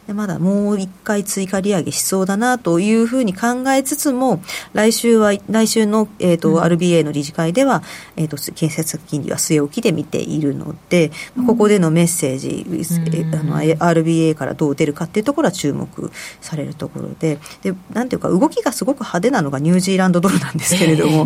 [0.07, 4.39] でまだもう一回追加利上げしそうだなというふうに考えつつも、
[4.73, 7.81] 来週は、来週の、えっ、ー、と、うん、RBA の理事会では、
[8.15, 21.25] えっ、ー、と、建設金利は据え置きで見ているので、うん、ここでのメッセージ、うん、あの、RBA からどう出るかっていうところは注目されるところで、で、なんていうか、動きがすごく派手なのがニュージーランドドルなんですけれども、えー、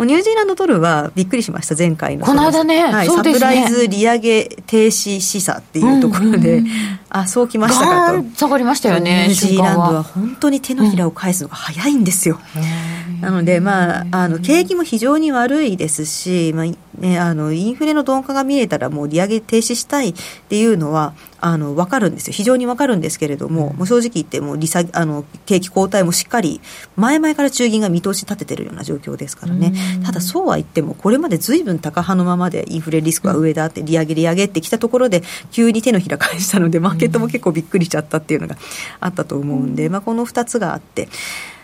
[0.00, 2.26] うニュージーランドドルはびっくりしました、前回の。
[2.26, 6.62] この間ね、はい、ね、サプライズ利上げ停止示唆っていうところで、
[7.10, 8.22] あ、そうきましたかと。
[8.36, 16.66] 下がりましたよねニュージーランドは本当に手のひらを返すのが早いんですよ、うん、なのでまああの景気も非常に悪いですし、まあ
[16.98, 20.14] ね、あのインフレの鈍化が見えたらもう利上げ停止したいっ
[20.48, 26.60] ていうのはあの分かるんですよ、非常に分かるんですけれども、もう正直言って、もう利下あの景気後退もしっかり、
[26.96, 29.72] 前々から中銀が見通し立ててるような状況ですからね、
[30.04, 38.56] ただそうは言っても、これまでずいぶん高派のままで、インフレリスクは上だって、利上げ、利上げってきたところで、急に手のひら返したので、マーケットも結構びっくりしちゃったっていうのが
[39.00, 41.08] あったと思うんで、まあ、この2つがあって。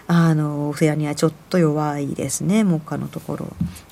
[0.07, 3.47] あのオセアニアちょっと弱いですね、目下のところ。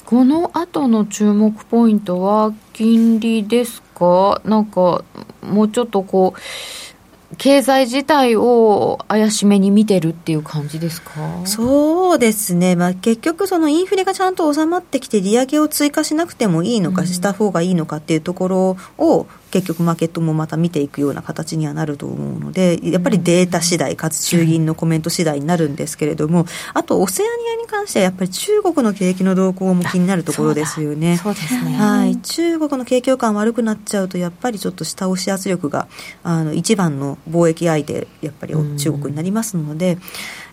[0.04, 4.40] この後の注目ポイントは金利ですか？
[4.44, 5.04] なんか
[5.42, 11.12] もうちょっとこう経済自体を怪しめに見てるっていう感じですか？
[11.46, 31.18] そうですね、まあ、結局、そのインフレがちゃんと収まってきて、利上げを追加しなくてもいいのか、した方がいいのかっていうところを、結局マーケットもまた見ていくような形にはなると思うので、やっぱりデータ次第、かつ衆議院のコメント次第になるんですけれども、あと、オセアニアに関してはやっぱり中国の景気の動向も気になるところですよね。
[31.22, 31.72] そうですね。
[31.74, 32.16] はい。
[32.16, 35.86] 中国の景況感悪くなっちゃうと、やっぱりちょっと下押し圧力が、
[36.24, 39.98] あの、一番の貿易相手、やっぱり中国になりますので、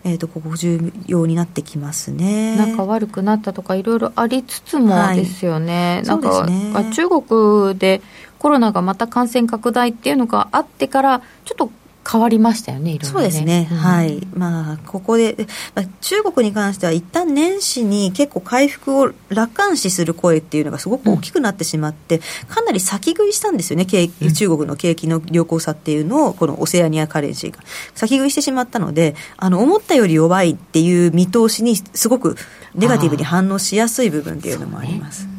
[0.04, 2.56] えーと、ここ重要になってきますね。
[2.58, 8.02] 仲悪くなったとかいろいろありつつもですよね、はい、なんか、ね、中国で
[8.40, 11.72] コロナがまた感染拡大っていうのがあってから、ちょっと
[12.10, 15.36] 変わりましたよね、ね、そうですね、うん、はい、まあ、ここで、
[15.76, 27.60] まあ、中国に関しては、一旦年始に結構回復を楽観視する声っていうのがすごく大きくなってしまって、うん、かなり先食いしたんですよね、中国の景気の良好さっていうのを、このオセアニアカレンシーが。
[27.94, 32.38] 先食いしてしまったので、あの思ったより弱いっていう見通しに、すごく
[32.74, 35.26] ネガティブに反応しやすい部分っていうのもあります。
[35.26, 35.30] ね、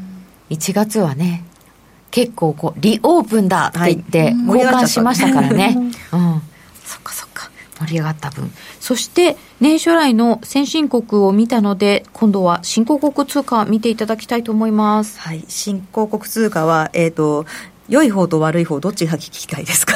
[0.50, 1.44] 1月はね
[2.10, 5.76] 結構こうリオープンだって言って交換しましたからね、
[6.12, 6.42] うん、
[6.84, 7.50] そっかそっか。
[7.80, 15.18] 盛り上がった分そして年初来の先進国を見たので今度は新興国通貨見ていただきたいと思います。
[15.18, 15.42] はい。
[15.48, 17.46] 新興国通貨はえっ、ー、と
[17.88, 19.94] 良い方と悪い方どっちが聞きたいですか？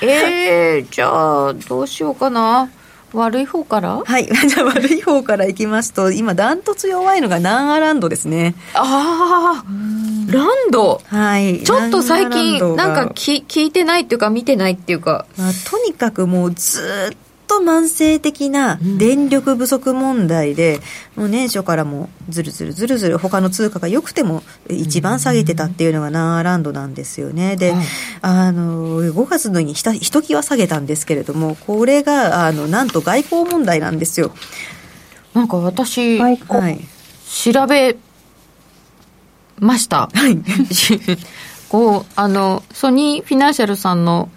[0.00, 2.70] ええー、じゃあどうしようかな。
[3.12, 4.02] 悪い方から？
[4.04, 4.24] はい。
[4.48, 8.54] じゃあ悪い方からいきますと今ダントツ弱いのがナンアランドですね。
[8.74, 9.64] ああ
[10.28, 11.00] ランド。
[11.06, 11.62] はい。
[11.62, 17.16] ちょっと最近なんかき聞いてないっていうか見てないっていうか、まあ、とにかくもうずっ
[17.48, 20.80] と慢性的な電力不足問題で、
[21.16, 27.56] もう年初からもずるずるずるずる他の通貨が良くても一番下げてたっていうのがナーランドなんですよね。
[27.56, 27.74] で、
[28.20, 34.32] あの、5月のにひたひときわ下げたんですけれども、これが、あの、なんと外交問題なんですよ。
[35.32, 37.96] なんか私、はい、調べ
[39.60, 40.08] ました。
[40.12, 40.38] はい。
[41.68, 44.30] こう、あの、ソニーフィナンシャルさんの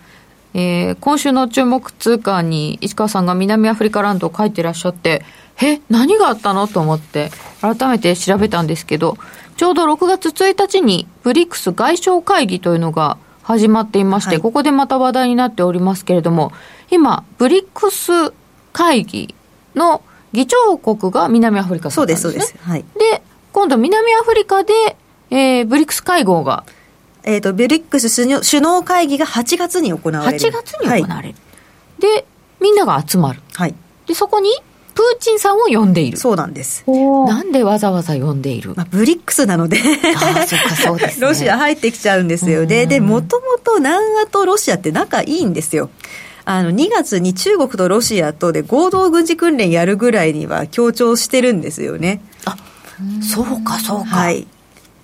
[0.54, 5.24] えー、今週の注目通貨に石川さんが南アフリカランドを書いてらっしゃって、
[5.62, 7.32] え、何があったのと思って、
[7.62, 9.18] 改めて調べたんですけど、
[9.58, 16.52] ちょうど6月1日にブリックス外相会議というのが始まっていまして、はい、ここでまた話題になっておりますけれども、
[16.90, 18.12] 今、ブリックス
[18.74, 19.34] 会議
[19.76, 20.02] の
[20.34, 22.22] 議長国が南アフリカさんですね。
[22.24, 22.70] そうです、そうです。
[22.70, 22.86] はい。
[22.98, 23.22] で、
[23.54, 24.98] 今度南アフリカで、
[25.32, 26.66] えー、ブリックス会合が
[27.24, 30.46] えっ、ー、と、ブリックス首脳会議が8月に行われる。
[30.46, 31.36] 8月に行われる。
[31.36, 31.42] は
[32.00, 32.26] い、で、
[32.60, 33.42] みんなが集まる。
[33.54, 33.76] はい。
[34.08, 34.50] で、そこに、
[34.94, 36.18] ププーチンさんを呼んでいる。
[36.18, 36.84] そうなんです。
[36.88, 42.86] なんでわざわざ呼んでいる、まあ、ブリックスなのであそっかそうです、ね、 ロシア入ってきちゃうんですよね。
[42.86, 45.90] で、もともと南アとロシアって仲いいんですよ。
[46.44, 52.22] あの、2月に中国とロシアとで合同軍事訓練やるぐらいには強調してるんですよね。
[52.46, 52.58] あ、
[53.22, 54.06] そうか、そうか。
[54.06, 54.46] はい。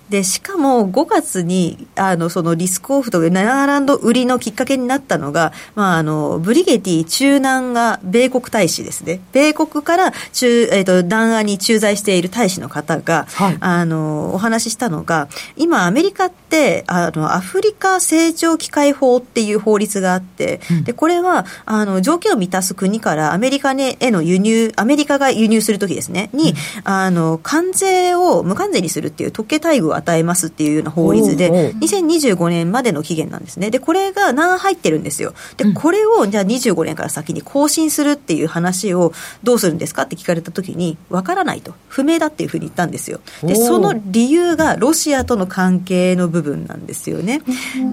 [0.09, 9.19] で、しかも5月に、あの、そのリスクオフとかナーランド売りのきっかけになったのが、まあ、あの、ブリゲティ中南が米国大使ですね。
[9.33, 15.27] 米国から中、えっ、ー、と、南アに駐在している大使の方が、はい、あの、お話ししたのが、
[15.57, 26.55] 今アメリカって、あの、アフリカ成長機会法っていう法律があって、うん、で、これは、あの、条件を満たす国からアメリカへの輸入、アメリカが輸入するときですね、に、うん、
[26.85, 33.71] あの、関税を無関税にするっていう特権待遇を与えますっていうような法律で、2025年までの期限なんですね。
[33.71, 35.33] で、これが何入ってるんですよ。
[35.57, 41.73] で、これをじゃあ25年から先に更新するっていう話をどうするんですかって聞かれたときに、わからないと。
[41.87, 43.19] 不明だっていうふうに言ったんですよ。
[43.43, 47.41] で、その理由がロシアとの関係の部分なんですよね。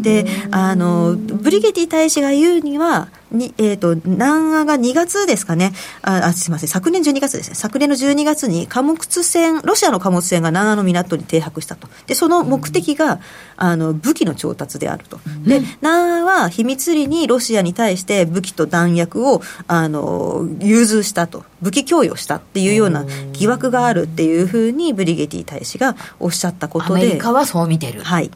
[0.02, 5.72] で、あの、ブリゲティ大使が言うには、に、えっ、ー、と、南アが2月ですかね。
[6.02, 6.68] あ、あすみません。
[6.68, 7.54] 昨年12月ですね。
[7.54, 11.88] 昨年の12月に貨物船、ロシアの貨物船が南アの港に停泊したと。
[12.06, 13.20] で、その目的が、
[13.56, 15.18] あの、武器の調達であると。
[15.44, 21.44] で、南アは秘密裏にロシアに対して武器と弾薬を、あの、融通したと。
[21.62, 27.00] 武器供与したっていうような疑惑があるっていうふうにブリゲティ大使がおっしゃったことで。
[27.00, 28.02] アメリカはそう見てる。
[28.02, 28.30] はい。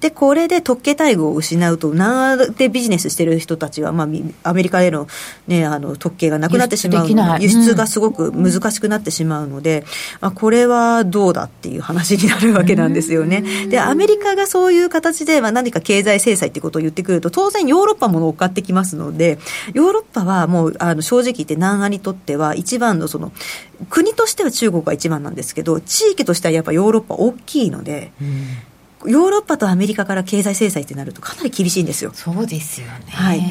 [0.00, 4.06] で、これで特権待遇を失うと、南アでビジネスしてる人たちは、まあ、
[4.42, 5.06] アメリカへの,、
[5.46, 7.08] ね、あの特権がなくなってしまう
[7.40, 9.84] 輸出がすごく難しくなってしまうので、
[10.20, 13.42] まあ、これはどうだっていう話になるわけなんですよね。
[13.68, 19.38] で、アメリカがそういう形で、まあ、何か経済制裁っていうことを言ってくると、当然ヨーロッパも乗っかってきますので、
[19.72, 23.32] ヨーロッパはもうあの正直言って南アにとっては、一番のその、
[23.90, 28.12] 国としては中国が一番なんですけど、地域としてはやっぱヨーロッパ大きいので、
[29.06, 32.10] ヨーロッパとアメリカから経済制裁ってなるとかなり厳しいんですよ。
[32.14, 32.92] そうですよね。
[33.08, 33.42] はい。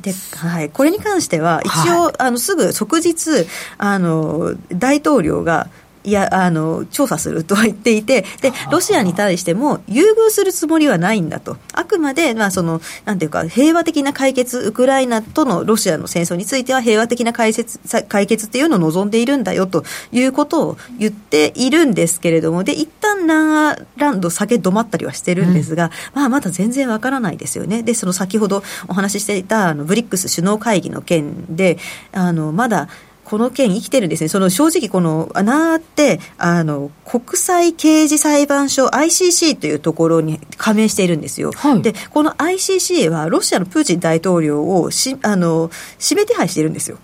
[0.00, 3.46] で、はい、これに関しては、一応、はい、あのすぐ即日
[3.78, 5.68] あの大統領が
[6.04, 25.90] いやあの調査するとは言っていてで、ロシアに対しても優遇するつもりはないんだと、あくまで、まあ、そのなんていうか、平和的な解決、ウクライナとのロシアの戦争については、平和的な解決解決っていうのを望んでいるんだよということを言っているんですけれども、で一旦ナーランド、下げ止まったりはしてるんですが、うん、
[26.20, 31.78] まあ、まだ全然わからないですよね、でその先ほどお話ししていたあのブリックス首脳会議の件で、
[32.12, 32.88] あのまだ
[33.28, 34.28] この件生きてるんですね。
[34.28, 41.52] その正直この穴って、あの、国際刑事裁判所 ICC というところに加盟しているんですよ。
[41.54, 45.70] はい、で、この ICC はロシアのプーチン大統領をし、あの、
[46.02, 46.98] 指名手配してるんですよ。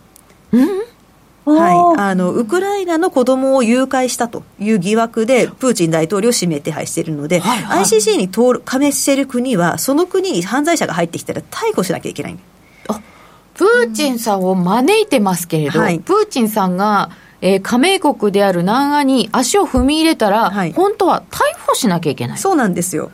[0.53, 0.69] うん？
[1.47, 12.39] はい、あのウクライナの子供を誘拐したという疑惑で、プーチン大統領を指名手配しているので、はいはい、ICC に登加盟している国は、その国に犯罪者が入ってきたら逮捕しなきゃいけない。
[13.55, 22.39] あプーチンさんを招いてますけれど、はい、プーチンさんが、えー、加盟国である南アに足を踏み入れたら、はい、本当は逮捕しなきゃいけない。
[22.39, 23.13] そうなんですよ。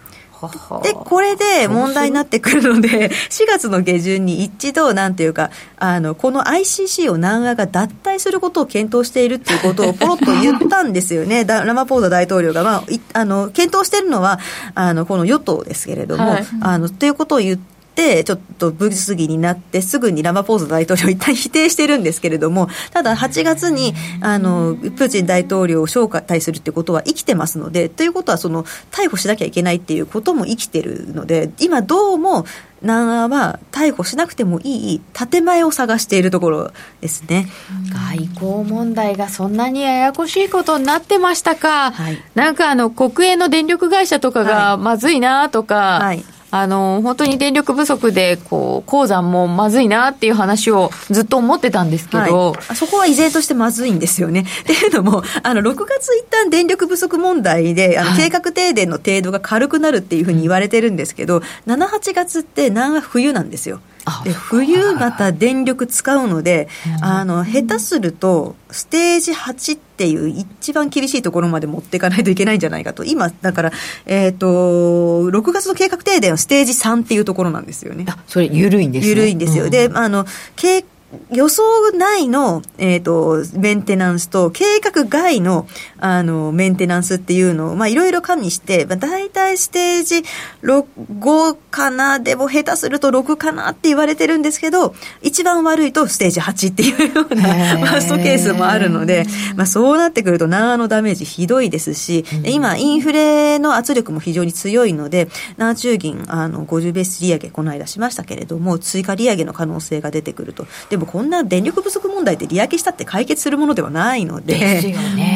[0.82, 11.45] で、これで問題になってくるので、 4月の下旬に一度、なんていうか、あの、この ICC を南アが脱退することを検討しているっていうことをポロッと言ったんですよね。
[11.47, 12.82] ラマポーザ大統領が、まあ、
[13.12, 14.38] あの、検討しているのは、
[14.74, 17.80] あの、この与党ですけれども、はい、あの、ということを言って、て、
[18.24, 32.46] ちょっと物議になって、すぐにラマポーザ大統領一旦否定してるんですけれども、ただ8月に、あの、プーチン大統領を招待するってことは生きてますので、ということは、その、逮捕しなきゃいけないっていうことも生きてるので、今どうも、
[32.82, 37.46] 南アは逮捕しなくてもいい建前を探しているところですね。
[37.92, 54.44] 外交問題がそんなにややこしいことになってましたか、はい、なんかあの国営の電力会社とかがまずいなとか、はいあの、本当に電力不足で、こう、鉱山もまずいなっていう話をずっと思ってたんですけど、はい、そこは依然としてまずいんですよね。
[54.62, 63.80] っていうのも、あの、6月一旦電力不足問題で、あの、計画停電の程度が軽くなるっていうふうに言われてるんですけど、7、8月って南は冬なんですよ。
[64.24, 66.68] で冬また電力使うので、
[67.03, 73.05] あの下手するとステージ8っていう一番厳しいところまで持っていかないといけないんじゃないかと。
[73.05, 73.72] 今だから、
[74.07, 78.05] えーと、6月の計画停電はステージ3っていうところなんですよね。
[78.09, 80.24] あそれ緩いんです、ね、緩いんですよ、うん、であの
[80.57, 80.84] 計
[81.33, 85.67] 予想内の、えっ、ー、と、メンテナンスと、計画外の、
[85.99, 90.25] あの、メンテナンスっていうのを、まあ、いろいろ加味して、まあ、大体ステージ
[90.63, 97.43] 5かな、でも下手すると6かなって言われてるんですけど、一番悪いとステージ8っていうような、
[97.79, 110.67] ファーストケースもあるので、まあ、そうなってくると、長のダメージひどいですし、うん、今、インフレの圧力も非常に強いので、長中銀、あの、50ベース利上げ、この間しましたけれども、追加利上げの可能性が出てくると。
[110.89, 114.55] でも、こんな電力不足問題って利上げしたって解決するものではないので、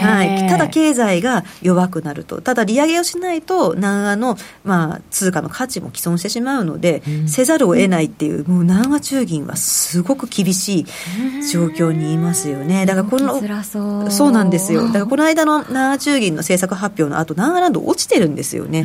[0.03, 10.85] はい、ただ経済が弱くなると、ただ利上げをしないと、南アの、まあ、通貨の価値も既存してしまうので、うん、せざるを得ないっていう、もう南ア中銀はすごく厳しい
[11.51, 12.87] 状況にいますよね。
[12.87, 14.11] だからこの、そう。
[14.11, 14.87] そうなんですよ。
[14.87, 18.85] だからこの間の南ア中銀の政策発表の後、南アランド落ちてるんですよね。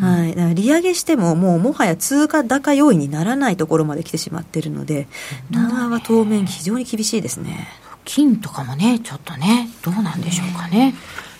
[0.00, 5.08] はい、だから利上げしても、もうもはや通貨高要因にならないところまで来てしまってるので、
[5.50, 7.68] 南アは当面非常に厳しいですね。
[8.04, 10.94] 金とかもね、ちょっとね、どうなんでしょうかね。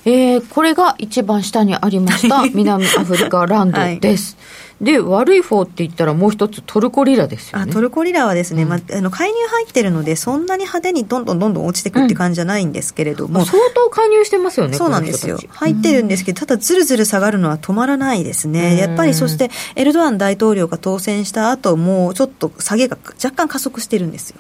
[0.05, 4.37] えー、これが一番下にありました南アフリカランドです。
[4.37, 7.71] はいで、悪い方って言ったらもう一つトルコリラですよね。
[7.71, 13.41] あトルコリラはですね、うん、まあ、あの介入入ってるので、そんなに派手にどんどんどんどん落ちていくって感じじゃないんですけれども。
[13.41, 15.39] うん、相当介入してますよね、そうなんですよ。
[15.49, 18.77] 入ってるんですけど、ただずるずる下がるのは止まらないですね。
[18.77, 24.37] やっぱりそして、エルドアン大統領が当選した後、もうちょっと下げが若干加速してるんですよ。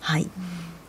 [0.00, 0.30] はい。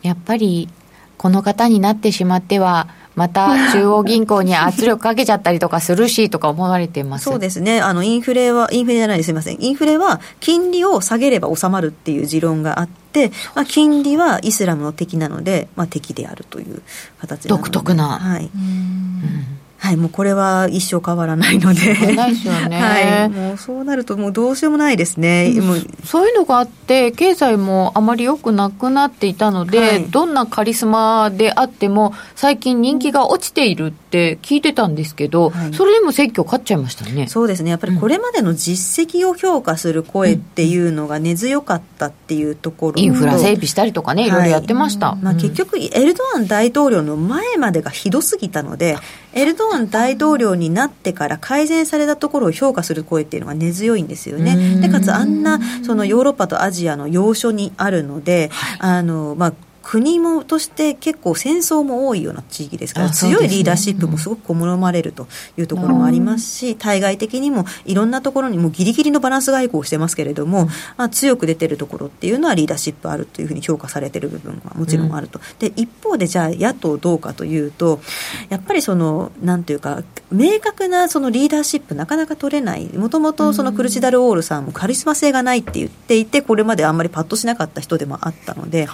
[0.00, 0.70] やっぱり、
[1.18, 7.24] この方になってしまっては、また中央銀行に圧力かけちゃったりとかするしとか思われてます。
[7.24, 16.82] そうですね、あのインフレは、インフレじゃないですみません、インフレは金利を下げれば収まるっていう持論があって、まあ、金利はイスラムの敵なので、まあ、敵であるという
[17.20, 18.18] 形独特な。
[18.18, 22.14] はい、うんはい、もうこれは一生変わらないので。
[22.14, 22.78] ないですよね。
[22.80, 23.28] はい。
[23.28, 25.52] もうそうなるともうどうしようもないですね。
[25.60, 37.26] もうそういうのがあって、経済もあまり良くなくなっていたので、はい、どんなカリスマであっても、最近人気が落ちているって聞いてたんですけど、はい、それでも選挙勝っちゃいましたね。
[37.26, 37.70] そうですね。
[37.70, 45.16] やっぱりこれまでの実績を評価する声っていうのが根強かったっていうところ、インフラ整備したりとかね、いろいろやってました。
[45.20, 48.96] まあ結局、エルドアン大統領の前までがひどすぎたので、
[49.34, 54.80] エルドアン大統領になってから改善されたところを評価する声っていうのが根強いんですよね。
[54.80, 59.52] でかつあんなそのヨーロッパとアジアの要所にあるので、はい、あのまあ
[59.82, 65.26] 国もとして結構戦争も多いような地域ですから、ね、強いリーダーシップもすごく好まれると
[65.56, 70.66] いうところもありますし、対外的にもいろんなところにもギリギリのバランス外交をしてますけれども、
[70.96, 75.38] まあ、強く出てるところっていうのはリーダーシップあるというふうに評価されてる部分はもちろんあると。
[75.40, 78.00] うん、で一方でじゃあ野党どうかというと
[78.48, 82.86] やっぱりそのなんていうか明確なそのリーダーシップなかなか取れない。
[82.96, 88.88] もともとそのクルチダルオールさんもカリスマ性がないって言っていてこれまであんまりパッとしなかった人でもあったので。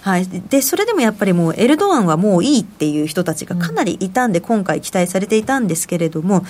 [0.00, 6.44] はい、でそれでもやっぱりもうエルドアンはもういいっていう人たちがかなりいたんで、今回期待されていたんですけれども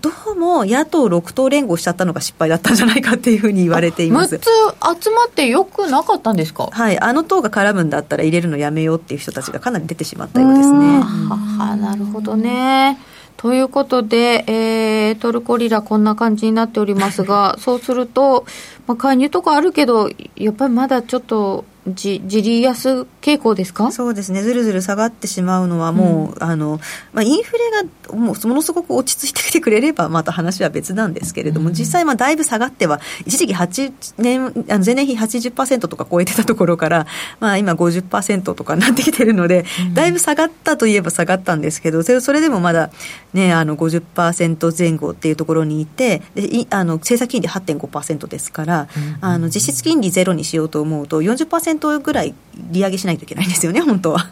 [0.00, 4.36] どうも野党6党連合しちゃったのが失敗だったんじゃないかっていうふうに言われています。
[4.36, 6.68] 6つ集まってよくなかったんですか？
[6.70, 6.98] はい。
[6.98, 11.00] あの党が絡むんだったら入れるのやめようっていう人たちがかなり出てしまったようですね。
[11.00, 12.98] はなるほどね。
[13.36, 18.46] ということで、えー、トルコリラこんな感じになっておりますが、 そうすると、
[18.86, 23.92] まあ、介入とかあるけど、やっぱりまだちょっとじじり安傾向ですか？
[23.92, 26.80] そうですね、ずるずる下がってしまうのは、もう、うん、あの
[27.12, 27.70] まあ、インフレ
[28.10, 37.06] がもうものすごく落ち着いてきてくれれば、また話は別なんですけれども、うん、実際、だいぶ下がっては、一時期8年あの前年比80%とか超えてたところから、
[37.40, 42.90] まあ、今50%とかになってきてるので、うん、だいぶ下がったといえば下がったんですけど、それでもまだ、
[43.32, 48.88] ね、あの50%前後っていうところにいて、であの政策金利8.5%ですから、
[49.20, 54.30] あの実質金利ゼロにしようと思うと40%、0ぐらい利上げしないといけないんですよね、 本当は。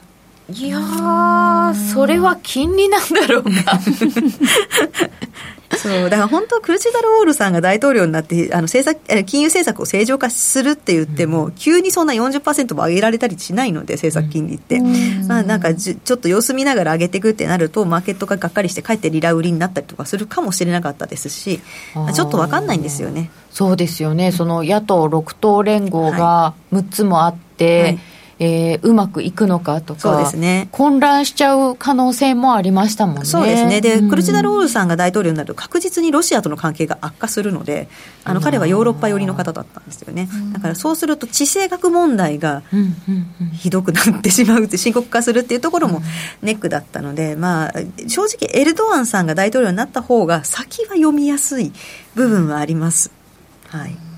[0.52, 3.50] いやそれは金利なんだろうか。
[5.76, 21.60] そうだから本当、クルチダルオールさんが大統領になって、あの政策金融政策を正常化するって言っても、うん、急にそんな40%も上げられたりしないので、政策金利って、うん、まあ、なんかちょっと様子見ながら上げていくってなると、マーケットががっかりして、かえってリラ売りになったりとかするかもしれなかったですし、
[22.14, 23.30] ちょっと分かんないんですよね。
[23.50, 27.98] そうですよね、その野党6党連合が6つもあって、はい
[28.44, 33.24] えー、うまくいくのかとかそうです、ね、混乱しちゃう可能性もありましたもんね。
[33.24, 33.80] そうですね。
[33.80, 37.86] で、うん、クルチダルオールさんが大統領になると確実にロシアとの関係が悪化するので
[38.24, 42.64] あの彼はヨーロッパ寄りの方だったんですよね、だからそうすると地政学問題が
[43.52, 46.02] ひどくなってしまうって深刻化するっていうところも
[46.42, 47.72] ネックだったので、まあ、
[48.08, 51.72] 正直エルドアンさんが大統領になった方が先は読みやすい
[52.16, 53.12] 部分はあります。
[53.68, 54.11] はい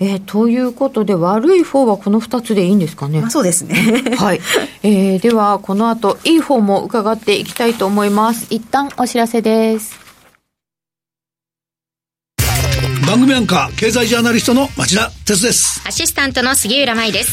[0.00, 3.20] えー、ということで、悪い方はこの2つでいいんですかね？
[3.20, 3.74] まあ、そうですね。
[4.16, 4.40] はい。
[4.82, 8.46] えー、では、この後、いい方も伺っていきたいと思います。
[8.50, 9.98] 一旦お知らせです。
[13.06, 15.82] 番組アンカー、経済ジャーナリストの町田哲です。
[15.86, 17.32] アシスタントの杉浦舞です。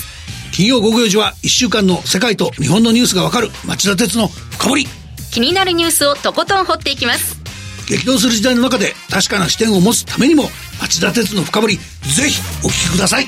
[0.53, 4.87] 金曜午後4時は1週間の世界と日本のニュースがわかる町田哲の深掘り。
[5.31, 7.44] 気になるニュースをとことん掘っていきます。
[7.87, 10.49] 激動する時代の中で確かな視点を持つためにも
[10.81, 13.27] 町田徹の深掘りぜひお聞きください。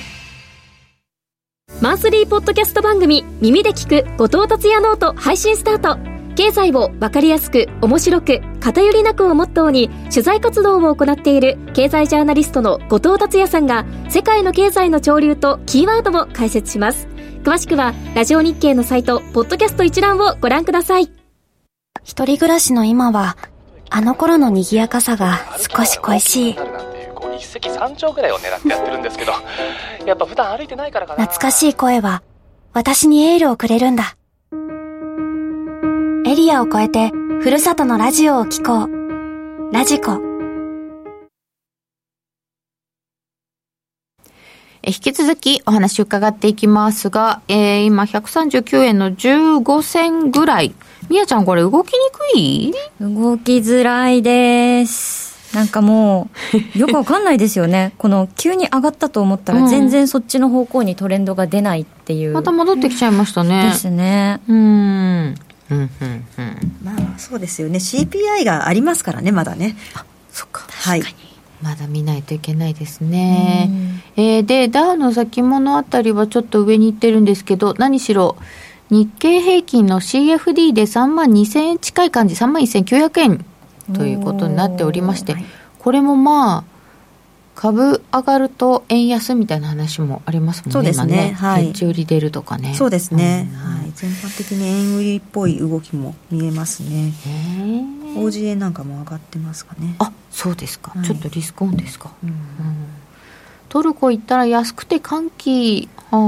[1.82, 6.18] マンスリーポッドキャスト番組耳で聞く後藤達也ノート配信スタート。
[6.36, 17.08] 経済を分かりやすく面白く偏りなくをモットーに取材活動を行っている経済ジャーナリストの後藤達也さんが世界の経済の潮流とキーワードも解説します。
[17.44, 21.10] 詳しくはラジオ日経のサイトポッドキャスト一覧をご覧ください。
[22.04, 23.36] 一人暮らしの今は
[23.90, 26.56] あの頃の賑やかさが少し恋しい。
[27.38, 28.32] 一石三鳥ぐらい。
[28.32, 29.32] を狙ってやってるんですけど
[30.06, 30.68] やっぱ普段歩い。
[30.68, 30.92] てない。
[30.92, 31.74] からかな懐かしい。
[31.74, 32.24] 声は
[32.74, 34.18] 私にエールをくれるんだ
[36.26, 37.12] エリアを越えて
[37.42, 40.20] ふるさとのラジオを聴こうラジコ
[44.84, 46.56] 引き続きお話伺ってい。
[46.56, 50.74] きますが、えー、今139円の15銭ぐらい。
[51.10, 52.74] みやちゃんこれ動きにくい？
[53.00, 55.56] 動きづらいです。
[55.56, 56.30] なんかも
[56.76, 57.94] う、よくわかんないですよね。
[58.00, 62.34] この急に上がったと思ったら、全然そっちの方向にトレンドが出ないっていう。
[62.34, 63.70] また戻ってきちゃいましたね。
[63.70, 64.42] ですね。
[64.48, 65.36] うん。
[65.70, 71.04] うんうんうん、まあそうですよね CPI がありますからねまだねあそっかはい
[71.62, 73.70] まだ見ないといけないですね、
[74.16, 78.38] えー、でダウの先物あたりはちょっと上に行ってるんですけど何しろ
[78.90, 83.46] 日経平均の CFD で3万2000円近い感じ、3万1900円
[83.94, 85.36] ということになっておりまして、
[85.80, 86.64] これもまあ、
[87.58, 91.32] 株上がると円安みたいな話もありますもんね、そうですね、ね。
[91.34, 92.76] はい、売り出るとかね。
[92.76, 97.14] そうですね、うん、はい、全般的に円売りっぽい動きも見えますね。
[98.16, 99.96] OGA なんかも上がってますかね。
[99.98, 102.12] あそうですか、はい、ちょっとリスクオンですか。
[102.24, 102.36] うん、うん。
[103.70, 106.20] トルコ行ったら安くて歓喜ああ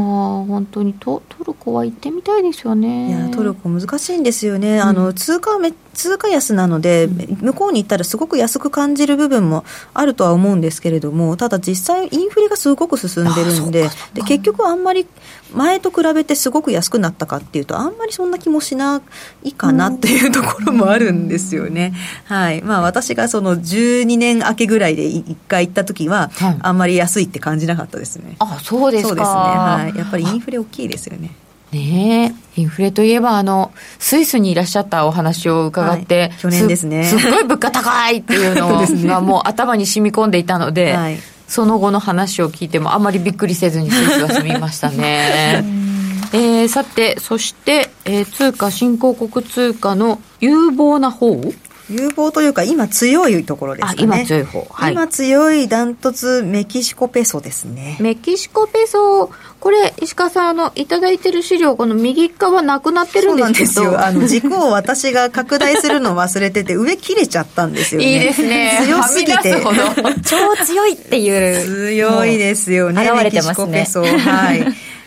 [0.45, 3.09] 本当にトトルコは行ってみたいですよね。
[3.09, 15.05] いやトルコ難しいんですよね、うん、あの通貨め通貨安なので、うん、向こうに行ったらすごく安く感じる部分もあるとは思うんですけれどもただ実際インフレがすごく進んでるんでで結局あんまり
[15.53, 19.01] 前と比べてすごく安くなったかっていうとあんまりそんな気もしな
[19.43, 21.93] いかなっていうところもあるんですよね、
[22.29, 22.61] うん、はい。
[22.61, 26.31] まあ私がその12年明けぐらいで1回行った時は、
[26.61, 28.35] あんまり安いって感じなかったですね。
[28.39, 29.09] あそうですか。
[29.09, 29.33] そうですね。
[29.33, 29.97] はい。
[29.97, 31.31] やっぱりインフレ大きいですよね。
[31.71, 37.19] ねインフレといえば、あの、スイスにいらっしゃったお話を伺って、はい、去年ですねす。
[37.19, 45.63] すごい物価高いっていうのがもう頭に染み込んでいたので、はい、その後の話を聞いてもあまりびっくりせずにスイスは済みましたね。
[46.31, 51.41] えー、さて、そして、えー、通貨、新興国通貨の有望な方
[51.89, 54.03] 有望というか、今強いところですかね。
[54.03, 54.67] 今強い方。
[54.69, 57.97] はい、今強いダントツメキシコペソですね。
[57.99, 63.71] メキシコペソ、これ、石川さん、あの、いただいてる資料、この右側なくなってるんですけど。
[63.71, 64.39] そうなんですよ。
[64.45, 68.13] あの、軸を私が拡大するの忘れてて、上切れちゃったんですよね。
[68.13, 68.79] いいですね。
[68.85, 69.61] 強すぎて。
[70.25, 71.91] 超強いっていう。
[71.91, 73.03] 強いですよね。
[73.03, 73.85] 現れてますね。
[73.85, 74.65] はい。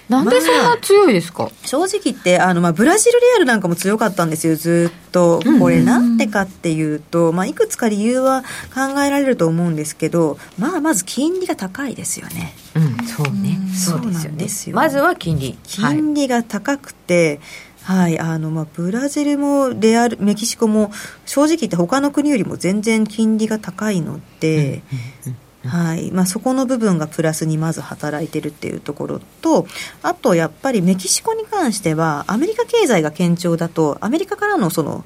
[0.09, 4.57] なんでそんな強いですか、まあ、正直言ってあの、まあ、ブラジルレアルなんかも強かったんですよ。
[4.57, 8.43] ずっとこれなんでかっていうと、まあ、いくつか理由は
[8.75, 12.55] 考えられると思うんですけど、まあ、まず金利が高いですよね。
[12.75, 13.59] うん、そうね。
[13.75, 15.59] そうなんですよ、まずは金利。
[15.65, 17.41] 金利が高くて、
[17.83, 20.93] はい、あのまあブラジルもレアルメキシコも
[21.27, 24.83] 正直言って他の国よりも全然金利が高いので、
[25.27, 26.11] うんうんはい。
[26.11, 29.67] まあ、そこの部分がプラスにまず働いてるっていうところと
[30.03, 35.05] あとやっぱりメキシコに関してはアメリカ経済が堅調だとアメリカからのその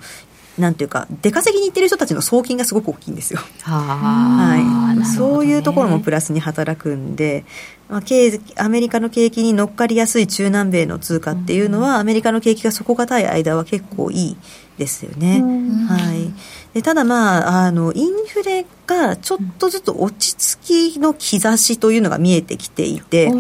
[0.59, 3.41] なんていうか出稼ぎに行ってる人たちの送金がすごく大きいんですよ。
[3.61, 7.45] はい、ね、そういうところもプラスに働くんで、
[7.91, 14.37] まあ、経アメリカの景気に乗っかりやすい中南米の通貨っていうのは、アメリカの景気が底堅い間は結構いい
[14.79, 15.43] ですよね。
[15.89, 16.33] はい、
[16.77, 23.33] でただまああのインフレがちょっとずつ落ち着きの兆しというのが見えてきていて、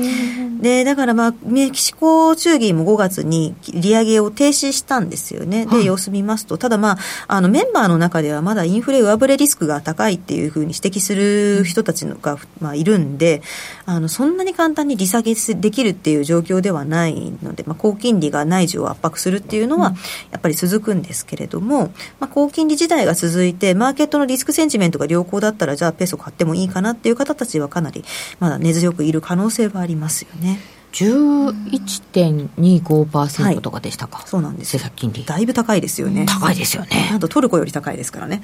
[0.61, 13.43] でだから、まあ、メキシコ中銀も5月に利上げを停止したんですよね、で様子見ますと、ただ、まあ、あのメンバーの中ではまだインフレ上振れリスクが高いっていうふうに指摘する人たちが、まあ、いるんで、
[13.85, 19.95] あのそんんなに簡単に利下げできるっていう状況ではないので、まあ、高金利が内需を圧迫するっていうのは
[20.31, 28.05] やっぱり続くんですけれども、まあ、高金利自体が続いてマーケットのリスクセンチメントが良好だったらじゃあペソ買ってもいいかなっていう方たちはかなり
[28.41, 30.59] まだ根強くいる可能性はありますよね。
[30.93, 35.27] 11.25%とかでしたか、そうなんです政策金利。
[35.27, 36.25] だいぶ高いですよね。
[36.27, 37.09] 高いですよね。
[37.11, 38.41] なんとトルコより高いですからね。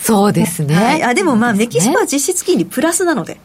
[0.00, 3.38] そうですね、はい、あでもまあメキシコは実質金利プラスなので、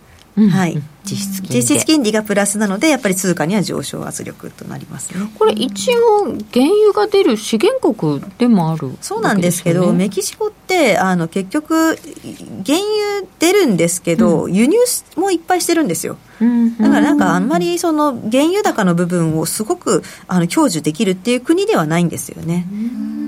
[0.48, 5.30] はい、実質金利実質金利がプラスなのでやっぱり通貨には上昇圧力となりますね。
[5.38, 11.96] これ一応原油が出る資源国でもあるそうなんですけど、メキシコってあの結局
[12.66, 14.78] 原油出るんですけど、輸入
[15.16, 16.18] もいっぱいしてるんですよ。
[16.80, 22.66] だからなんかあんまりその原油高の部分をすごくあの享受できるっていう国ではないんですよね。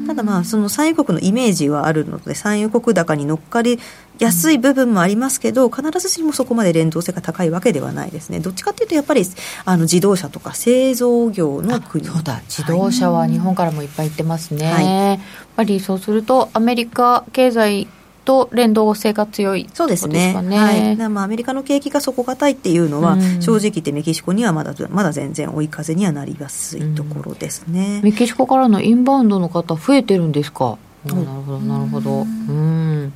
[0.08, 3.80] ただまあその産油国のイメージはあるので産油国高に乗っかり
[4.20, 8.40] やすい部分もありますけど必ずしもそこまで連動性が高いわけではないですね。
[8.40, 9.24] どっちかっていうとやっぱり
[9.66, 12.06] あの自動車とか製造業の国。
[12.06, 12.42] そうだ。
[12.48, 15.20] 自動車は日本からもいっぱい行ってますね、はい、やっ
[15.56, 17.88] ぱりそうするとアメリカ経済
[18.24, 20.34] と連動性が強い、そうですね。
[20.36, 20.96] すねはい。
[21.10, 30.78] まあアメリカの景気が底堅いっていうのは、うん、正直言ってメキシコにはまだまだ全然追い風にはなりやすいところですね、うん、メキシコからのインバウンドの方増えてるんですか？
[31.06, 32.12] なるほどなるほど。
[32.22, 33.14] うん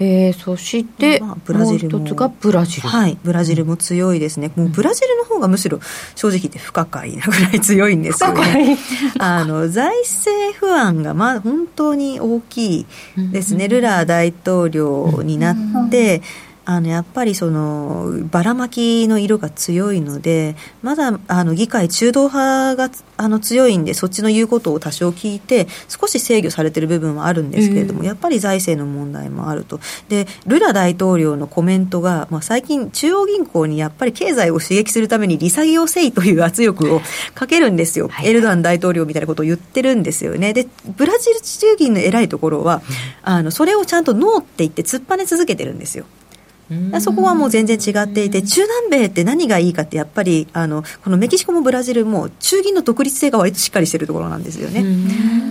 [0.00, 2.04] えー、そして、まあ、ブラジルも。
[2.04, 2.88] う一つがブラジル。
[2.88, 5.80] はいブラジルも強いですね、もうブラジルの方がむしろ
[6.14, 8.78] 正直言って不可解なぐらい強いんですよね。
[9.18, 12.86] あの財政不安がまあ本当に大きい
[13.32, 16.22] ですね、ルラー大統領になって、
[16.70, 29.80] あのやっぱりそのばらまきの色が強いのでまだあの議会中道派があの強いんでそっちの言うことを多少聞いて少し制御されてる部分はあるんですけれども、やっぱり財政の問題もあると。
[30.10, 37.00] でルラ大統領のコメントが、まあ、最近中央銀行にやっぱり経済を刺激するために利下げをせいという圧力を
[37.34, 40.34] かけるんですよ、はい、エルドアン大統領みたいなことを言ってるんですよ。
[40.34, 42.82] ねでブラジル中銀の偉いところは、
[43.22, 46.04] あのそれをちゃんとノーって言って突っぱね続けてるんですよ。
[47.00, 54.84] そこはもう全然違っていて、中南米って何がいいかって、やっぱりあのこのメキシコもブラジルも、中銀の独立性が割としっかりしてるところなんですよね。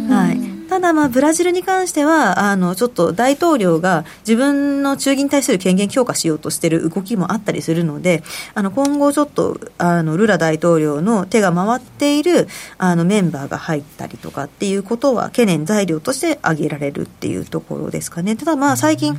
[0.10, 8.22] はいただ、まあ、ブラジルに関しては、あの、ちょっと大統領が自分の中銀に対する権限強化しようとしている動きもあったりするので、
[8.54, 12.48] あの、今後ちょっと、あの、ルラ大統領の手が回っている、
[12.78, 18.36] あの、メンバーが入ったりとかっていうことは、懸念材料として挙げられるっていうところですかね。
[18.36, 19.18] ただ、まあ、最近、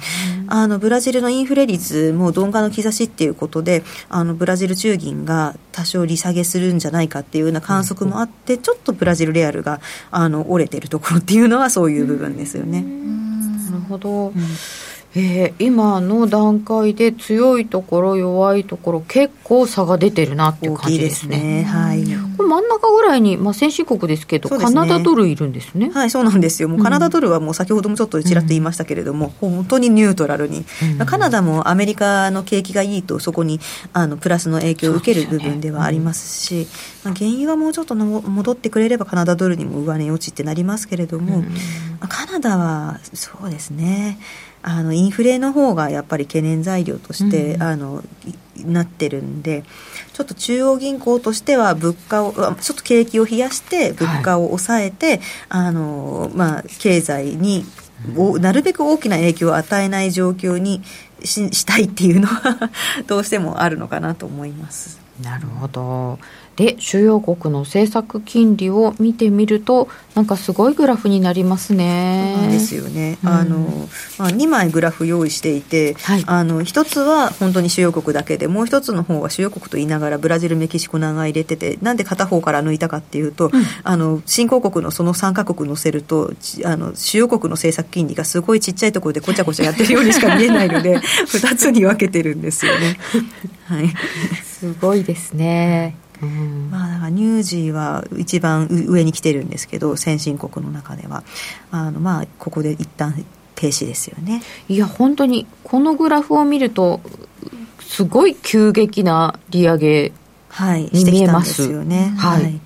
[0.49, 9.80] あの、ブラジルのインフレ率も鈍化の兆しっていうことで、あの、ブラジル中銀が多少利下げするんじゃないかっていうような観測もあって、ちょっとブラジルレアルが、
[10.11, 12.82] あの、折れてるところっていういうのはそういう部分ですよね。
[12.82, 14.34] なるほど、うん
[15.14, 21.36] えー、今の段階で強いところ弱いところ結構差が出てるなっていう感じですね。
[21.36, 22.04] すねはい。
[22.36, 25.90] これ真ん中ぐらいに、まあ、先進国ですけど、ね、カナダドルいるんですね。
[25.90, 26.68] はい、そうなんですよ。
[26.68, 30.64] もうカナダドルはもう先ほどもちょっとちらっと言いましたけれども、うん、本当にニュートラルに、
[30.98, 33.61] うん、カナダもアメリカの景気がいいとそこに
[33.94, 36.61] あのプラスの影響を受ける部分ではありますし、すね
[37.06, 41.44] うん、まあ、原油はもうちょっとの戻ってくれればカナダドルにも上値落ちってなりますけれども、
[42.09, 44.18] カナダはそうですね。
[44.62, 48.02] あのインフレの方がやっぱり懸念材料として、うん、あの
[48.56, 49.62] なってるんで
[50.12, 57.64] ちょっと中央銀行としては物価をちょっと景気を冷やして物価を抑えて、はい、あのまあ、経済に
[58.40, 60.82] なるべく大きな影響を与えない状況に
[61.24, 62.70] ししたいっていうのは
[63.06, 65.00] どうしてもあるのかなと思います。
[65.22, 66.18] なるほど
[66.59, 72.48] で主要国の政策金利を見てみるとなんかすごいグラフになりますね。
[72.50, 73.59] ですよね、うん、あの
[74.18, 86.32] まあ、2枚グラフ用意していて、はい、あの1つは本当に主要国だけでもう1つの方は主要国と言いながらブラジルメキシコ長入れててなんで片方から抜いたかっていうと、うん、あの新興国のその3か国載せると
[86.64, 90.98] あの主要国の政策金利がすごいちっちゃいところでこちゃこちゃやってるようにしか見えないので
[91.30, 92.98] 2つに分けてるんですよね。
[93.66, 93.94] はい、
[94.42, 96.07] すごいですね。
[96.26, 101.22] まあ、だから乳児は一番上に来てるんですけど先進国の中では。
[101.70, 104.42] あのまあここで一旦停止ですよね。
[104.68, 107.00] いや本当にこのグラフを見ると
[107.80, 110.12] すごい急激な利上げ
[110.92, 112.60] に見えます,、よね、はい、はい。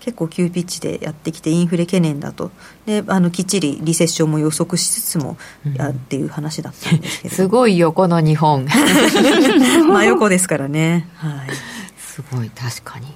[0.00, 2.50] 結構急ピッチでやってきてインフレ懸念だと。
[2.86, 5.36] であのきっちりリセッションも予測しつつも、
[5.76, 8.66] やっていう話だったんですけど すごい横の日本。
[9.86, 11.08] 真横ですからね。
[11.14, 11.71] はい
[12.14, 12.50] すごい。
[12.50, 13.06] 確かに。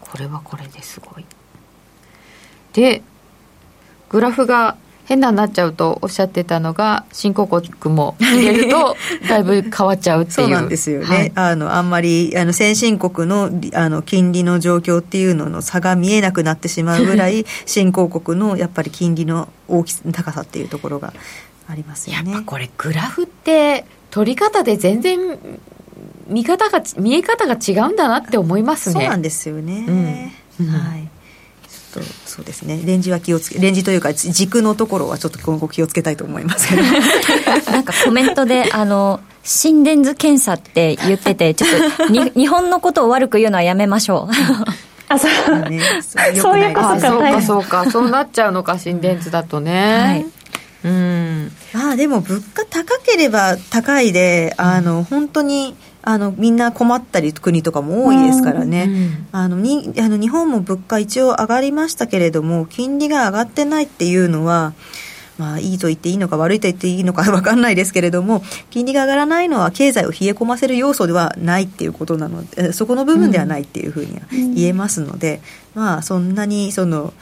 [0.00, 1.24] これはこれですごい。
[2.72, 3.02] で
[4.08, 8.96] グラフが変なになっちゃうとおっしゃってたのが新興国も入れると
[9.28, 10.34] だいぶ変わっちゃうっていう。
[10.34, 21.12] そうなんですよね、はい、あのあんまりあの先進国のあの金利の状況っていうのの差が見えなくなってしまうぐらい 新興国のやっぱり金利の大き高さっていうところが
[21.68, 22.30] ありますよね。
[22.30, 25.38] やっぱこれグラフって取り方で全然
[26.26, 28.94] 見方が見え方が違うんだなって思いますね。
[28.94, 31.08] そうなんですよね、うん、はい。
[31.92, 32.80] とそうですね。
[32.84, 36.82] レンジは気をつけレンジというか軸のところはちょっと今後気をつけたいと思いますけど。
[37.70, 44.34] なんかコメントであの心電図検査って言っててちょっとに 日本のことを悪く言うのはやめましょう。
[45.08, 45.80] あそう,、ね、
[46.40, 47.00] そういうことか。
[47.00, 47.90] そうかそうか。
[47.90, 50.26] そうなっちゃうのか 心電図だとね、はい。
[50.84, 51.52] うん。
[51.74, 64.74] まあでも物価高ければ高いであの本当にあのみんな困ったり国とかも多いですからね、うん、あのにあの日本も物価一応上がりましたけれども金利が上がってないっていうのは
[65.38, 75.40] まあ、いいと言っていいのか悪いと言っていいのか 分かんないですけれども金利が上がらないのは経済を冷え込ませる要素ではないっていうことなのでそこの部分ではないっていうふうには言えますので、
[75.74, 77.14] うん、まあそんなにその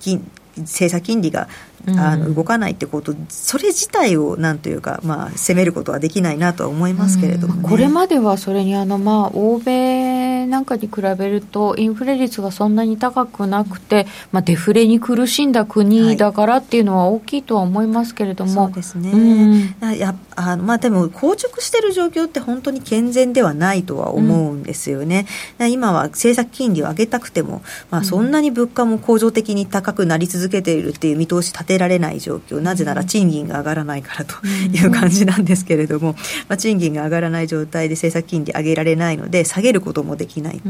[0.00, 1.48] 金政策金利が
[1.86, 7.68] あの動かないってこと、それ自体をなんというか、まあ、責めることはできないなとは思いますけれども、ね。
[7.68, 25.26] これまではそれにあの、まあ、欧米なんかに比べると、インフレ率がそんなに高くなくて、まあ、デフレに苦しんだ国だからっていうのは大きいとは思いますけれども、はい、そうですね、うん、やあのまあ、でも、硬直している状況って本当に健全ではないとは思うんですよね。
[25.58, 36.12] うん、今は政策金利を上げたくても、まあ、そんなに物価も恒常的に高くなり続けているっていう見通し立てられない状況なぜなら賃金が上がらないからという感じなんですけれども、
[36.48, 40.60] まあ、賃金が上がらない状態で政策金利上げられないので下げることもできない、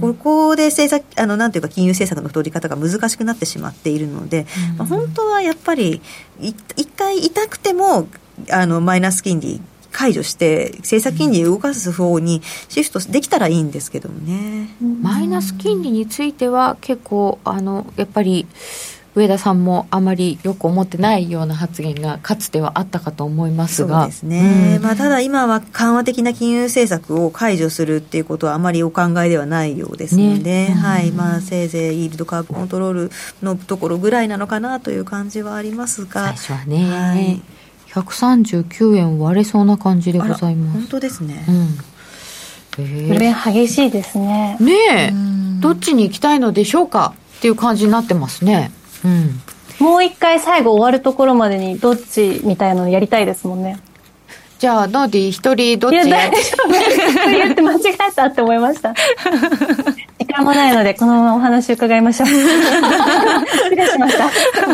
[0.00, 4.46] ここで政策あのなんていうか金融政策の取り方が難しくなってしまっているので、
[4.76, 6.00] まあ、本当はやっぱり
[6.40, 8.08] 一回痛くても
[8.50, 18.46] あのマイナス金利解除して政策金利動かす方にシフトできたらいいんですけどもね、マイナス金利については結構あのやっぱり
[19.18, 24.02] 上田さんもあまりよく思ってないような発言がかつてはあったかと思いますが。
[24.02, 31.10] そうですね、うん、まあ、ただ今は緩和的な金融政策を解除するっていうことはあまりお考えではないようですので、ね、はい。
[31.10, 33.10] まあ、せいぜいイールドカーブコントロール
[33.42, 36.36] のところぐらいなのかなという感じはありますが。
[36.36, 37.42] 最初はね、はい、
[37.92, 40.78] 139円割れそうな感じでございます。
[40.78, 41.78] 本当ですね、うん。
[42.80, 44.56] え激しいですね。
[44.60, 45.12] ねえ。
[45.60, 47.14] どっちに行きたいのでしょうか？
[47.38, 48.72] っていう感じになってますね
[49.04, 49.40] うん、
[49.78, 53.78] もう一回最後終わるところまでにどっちみたいなのやりたいですもんね。
[54.58, 57.78] じゃあノーディ一人どっちやいや大丈夫言って間違
[58.08, 58.92] えたって思いました。
[60.18, 62.28] 時間もないのでこのままお話伺いましょう。
[62.28, 64.24] 失礼しました。
[64.24, 64.30] ど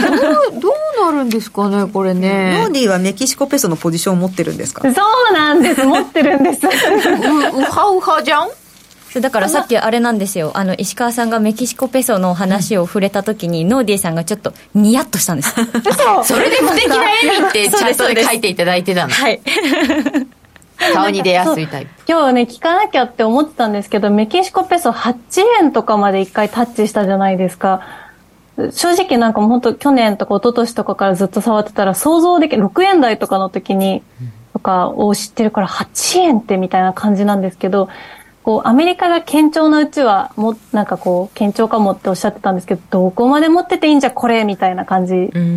[0.09, 0.21] う
[0.61, 0.69] ど
[1.11, 2.55] うなるんですかねこれね。
[2.63, 4.83] ノーディはメキシコペソのポジションを持ってるんですか？
[4.91, 5.85] そうなんです。
[5.85, 6.61] 持ってるんです。
[6.67, 6.73] うう
[7.63, 8.49] はうはじゃん？
[9.21, 10.53] だからさっきあれなんですよ。
[10.55, 15.55] あの石川さんがメキシコペソの話を触れた時に、ノーディーさんがちょっとニヤッとしたんです。
[16.25, 19.13] それで素敵な絵にってチャートで書いていただいてたの。
[19.13, 19.41] はい。
[20.93, 21.93] 顔に出やすいタイプ。
[22.09, 25.17] 今日ね聞かなきゃって思ってたんですけどメキシコペソ8
[25.61, 27.83] 円とかまで一回タッチしたじゃないですか。
[28.57, 34.03] 正直なんかもう本当去年とか一昨年とかからずっと触ってたら想像できる6円台とかの時に
[34.53, 37.89] とかを知ってるから8円ってみたいな感じなんですけど
[38.45, 45.15] こう、アメリカが堅調なうちは、も、なんかこう、堅調かもっておっしゃってたんですけど、どこまで持ってていいんじゃこれみたいな感じ。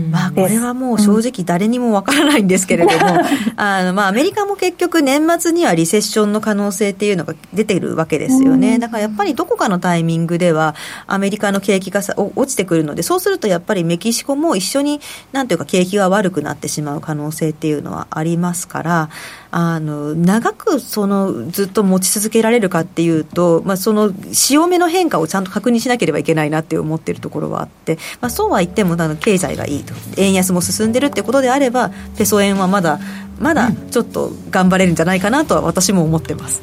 [0.09, 8.79] まあ、これはもう正直誰にもわからないんですけれども、うん、あの、まあ、アメリカも結局年末にはリセッションの可能性っていうのが出てるわけですよね。
[8.79, 10.73] だからやっぱりどこかのタイミングでは、
[11.07, 15.01] アメリカの景気がさ落ちてくるので、そうするとやっぱりメキシコも一緒に、
[15.33, 19.09] なんていうか景気が悪くなってしまう可能性っていうのはありますから、
[19.49, 29.93] あの、長くその、ずっと持ち続けられるかっていうと、まあ、その潮目の変化をちゃんと確認しなければいけないなって思ってるところはあって、まあ、そうは言ってもあの経済がいいと。
[30.17, 32.99] 円安も進んでるってことであればペソ円はまだ
[33.39, 36.61] まだちょっと頑張れるんじゃないかなとは私も思ってます。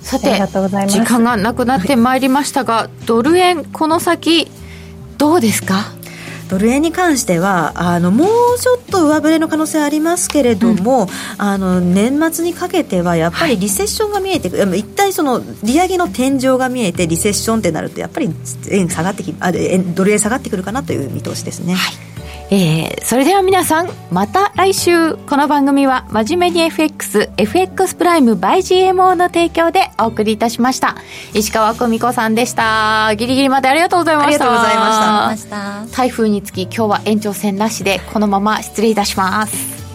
[0.00, 0.30] さて
[0.88, 4.50] 時間がなくなってまいりましたが、ドル円この先
[5.18, 5.92] どうですか？
[6.50, 8.28] ドル円に関してはあのもう
[8.58, 18.28] ちょっと上振れの可能性ありますけれども、うん、あの年末にかけてはやっぱりリセッションが見えてくる、はい、一体その利上げの天井が見えてリセッションってなるとやっぱり
[18.68, 21.74] 円下がってきあドル円下がってくるかなという見通しですね。
[21.74, 22.09] はい
[22.52, 30.96] えー、それでは皆さん、また来週、この番組は、真面目に FX、FX プライム by GMO の提供でお送りいたしました。
[31.32, 33.14] 石川久美子さんでした。
[33.14, 34.28] ギリギリまでありがとうございました。
[34.28, 35.96] ありがとうございました。
[35.96, 39.89] 台風につき、今日は延長戦なしで、このまま失礼いたします。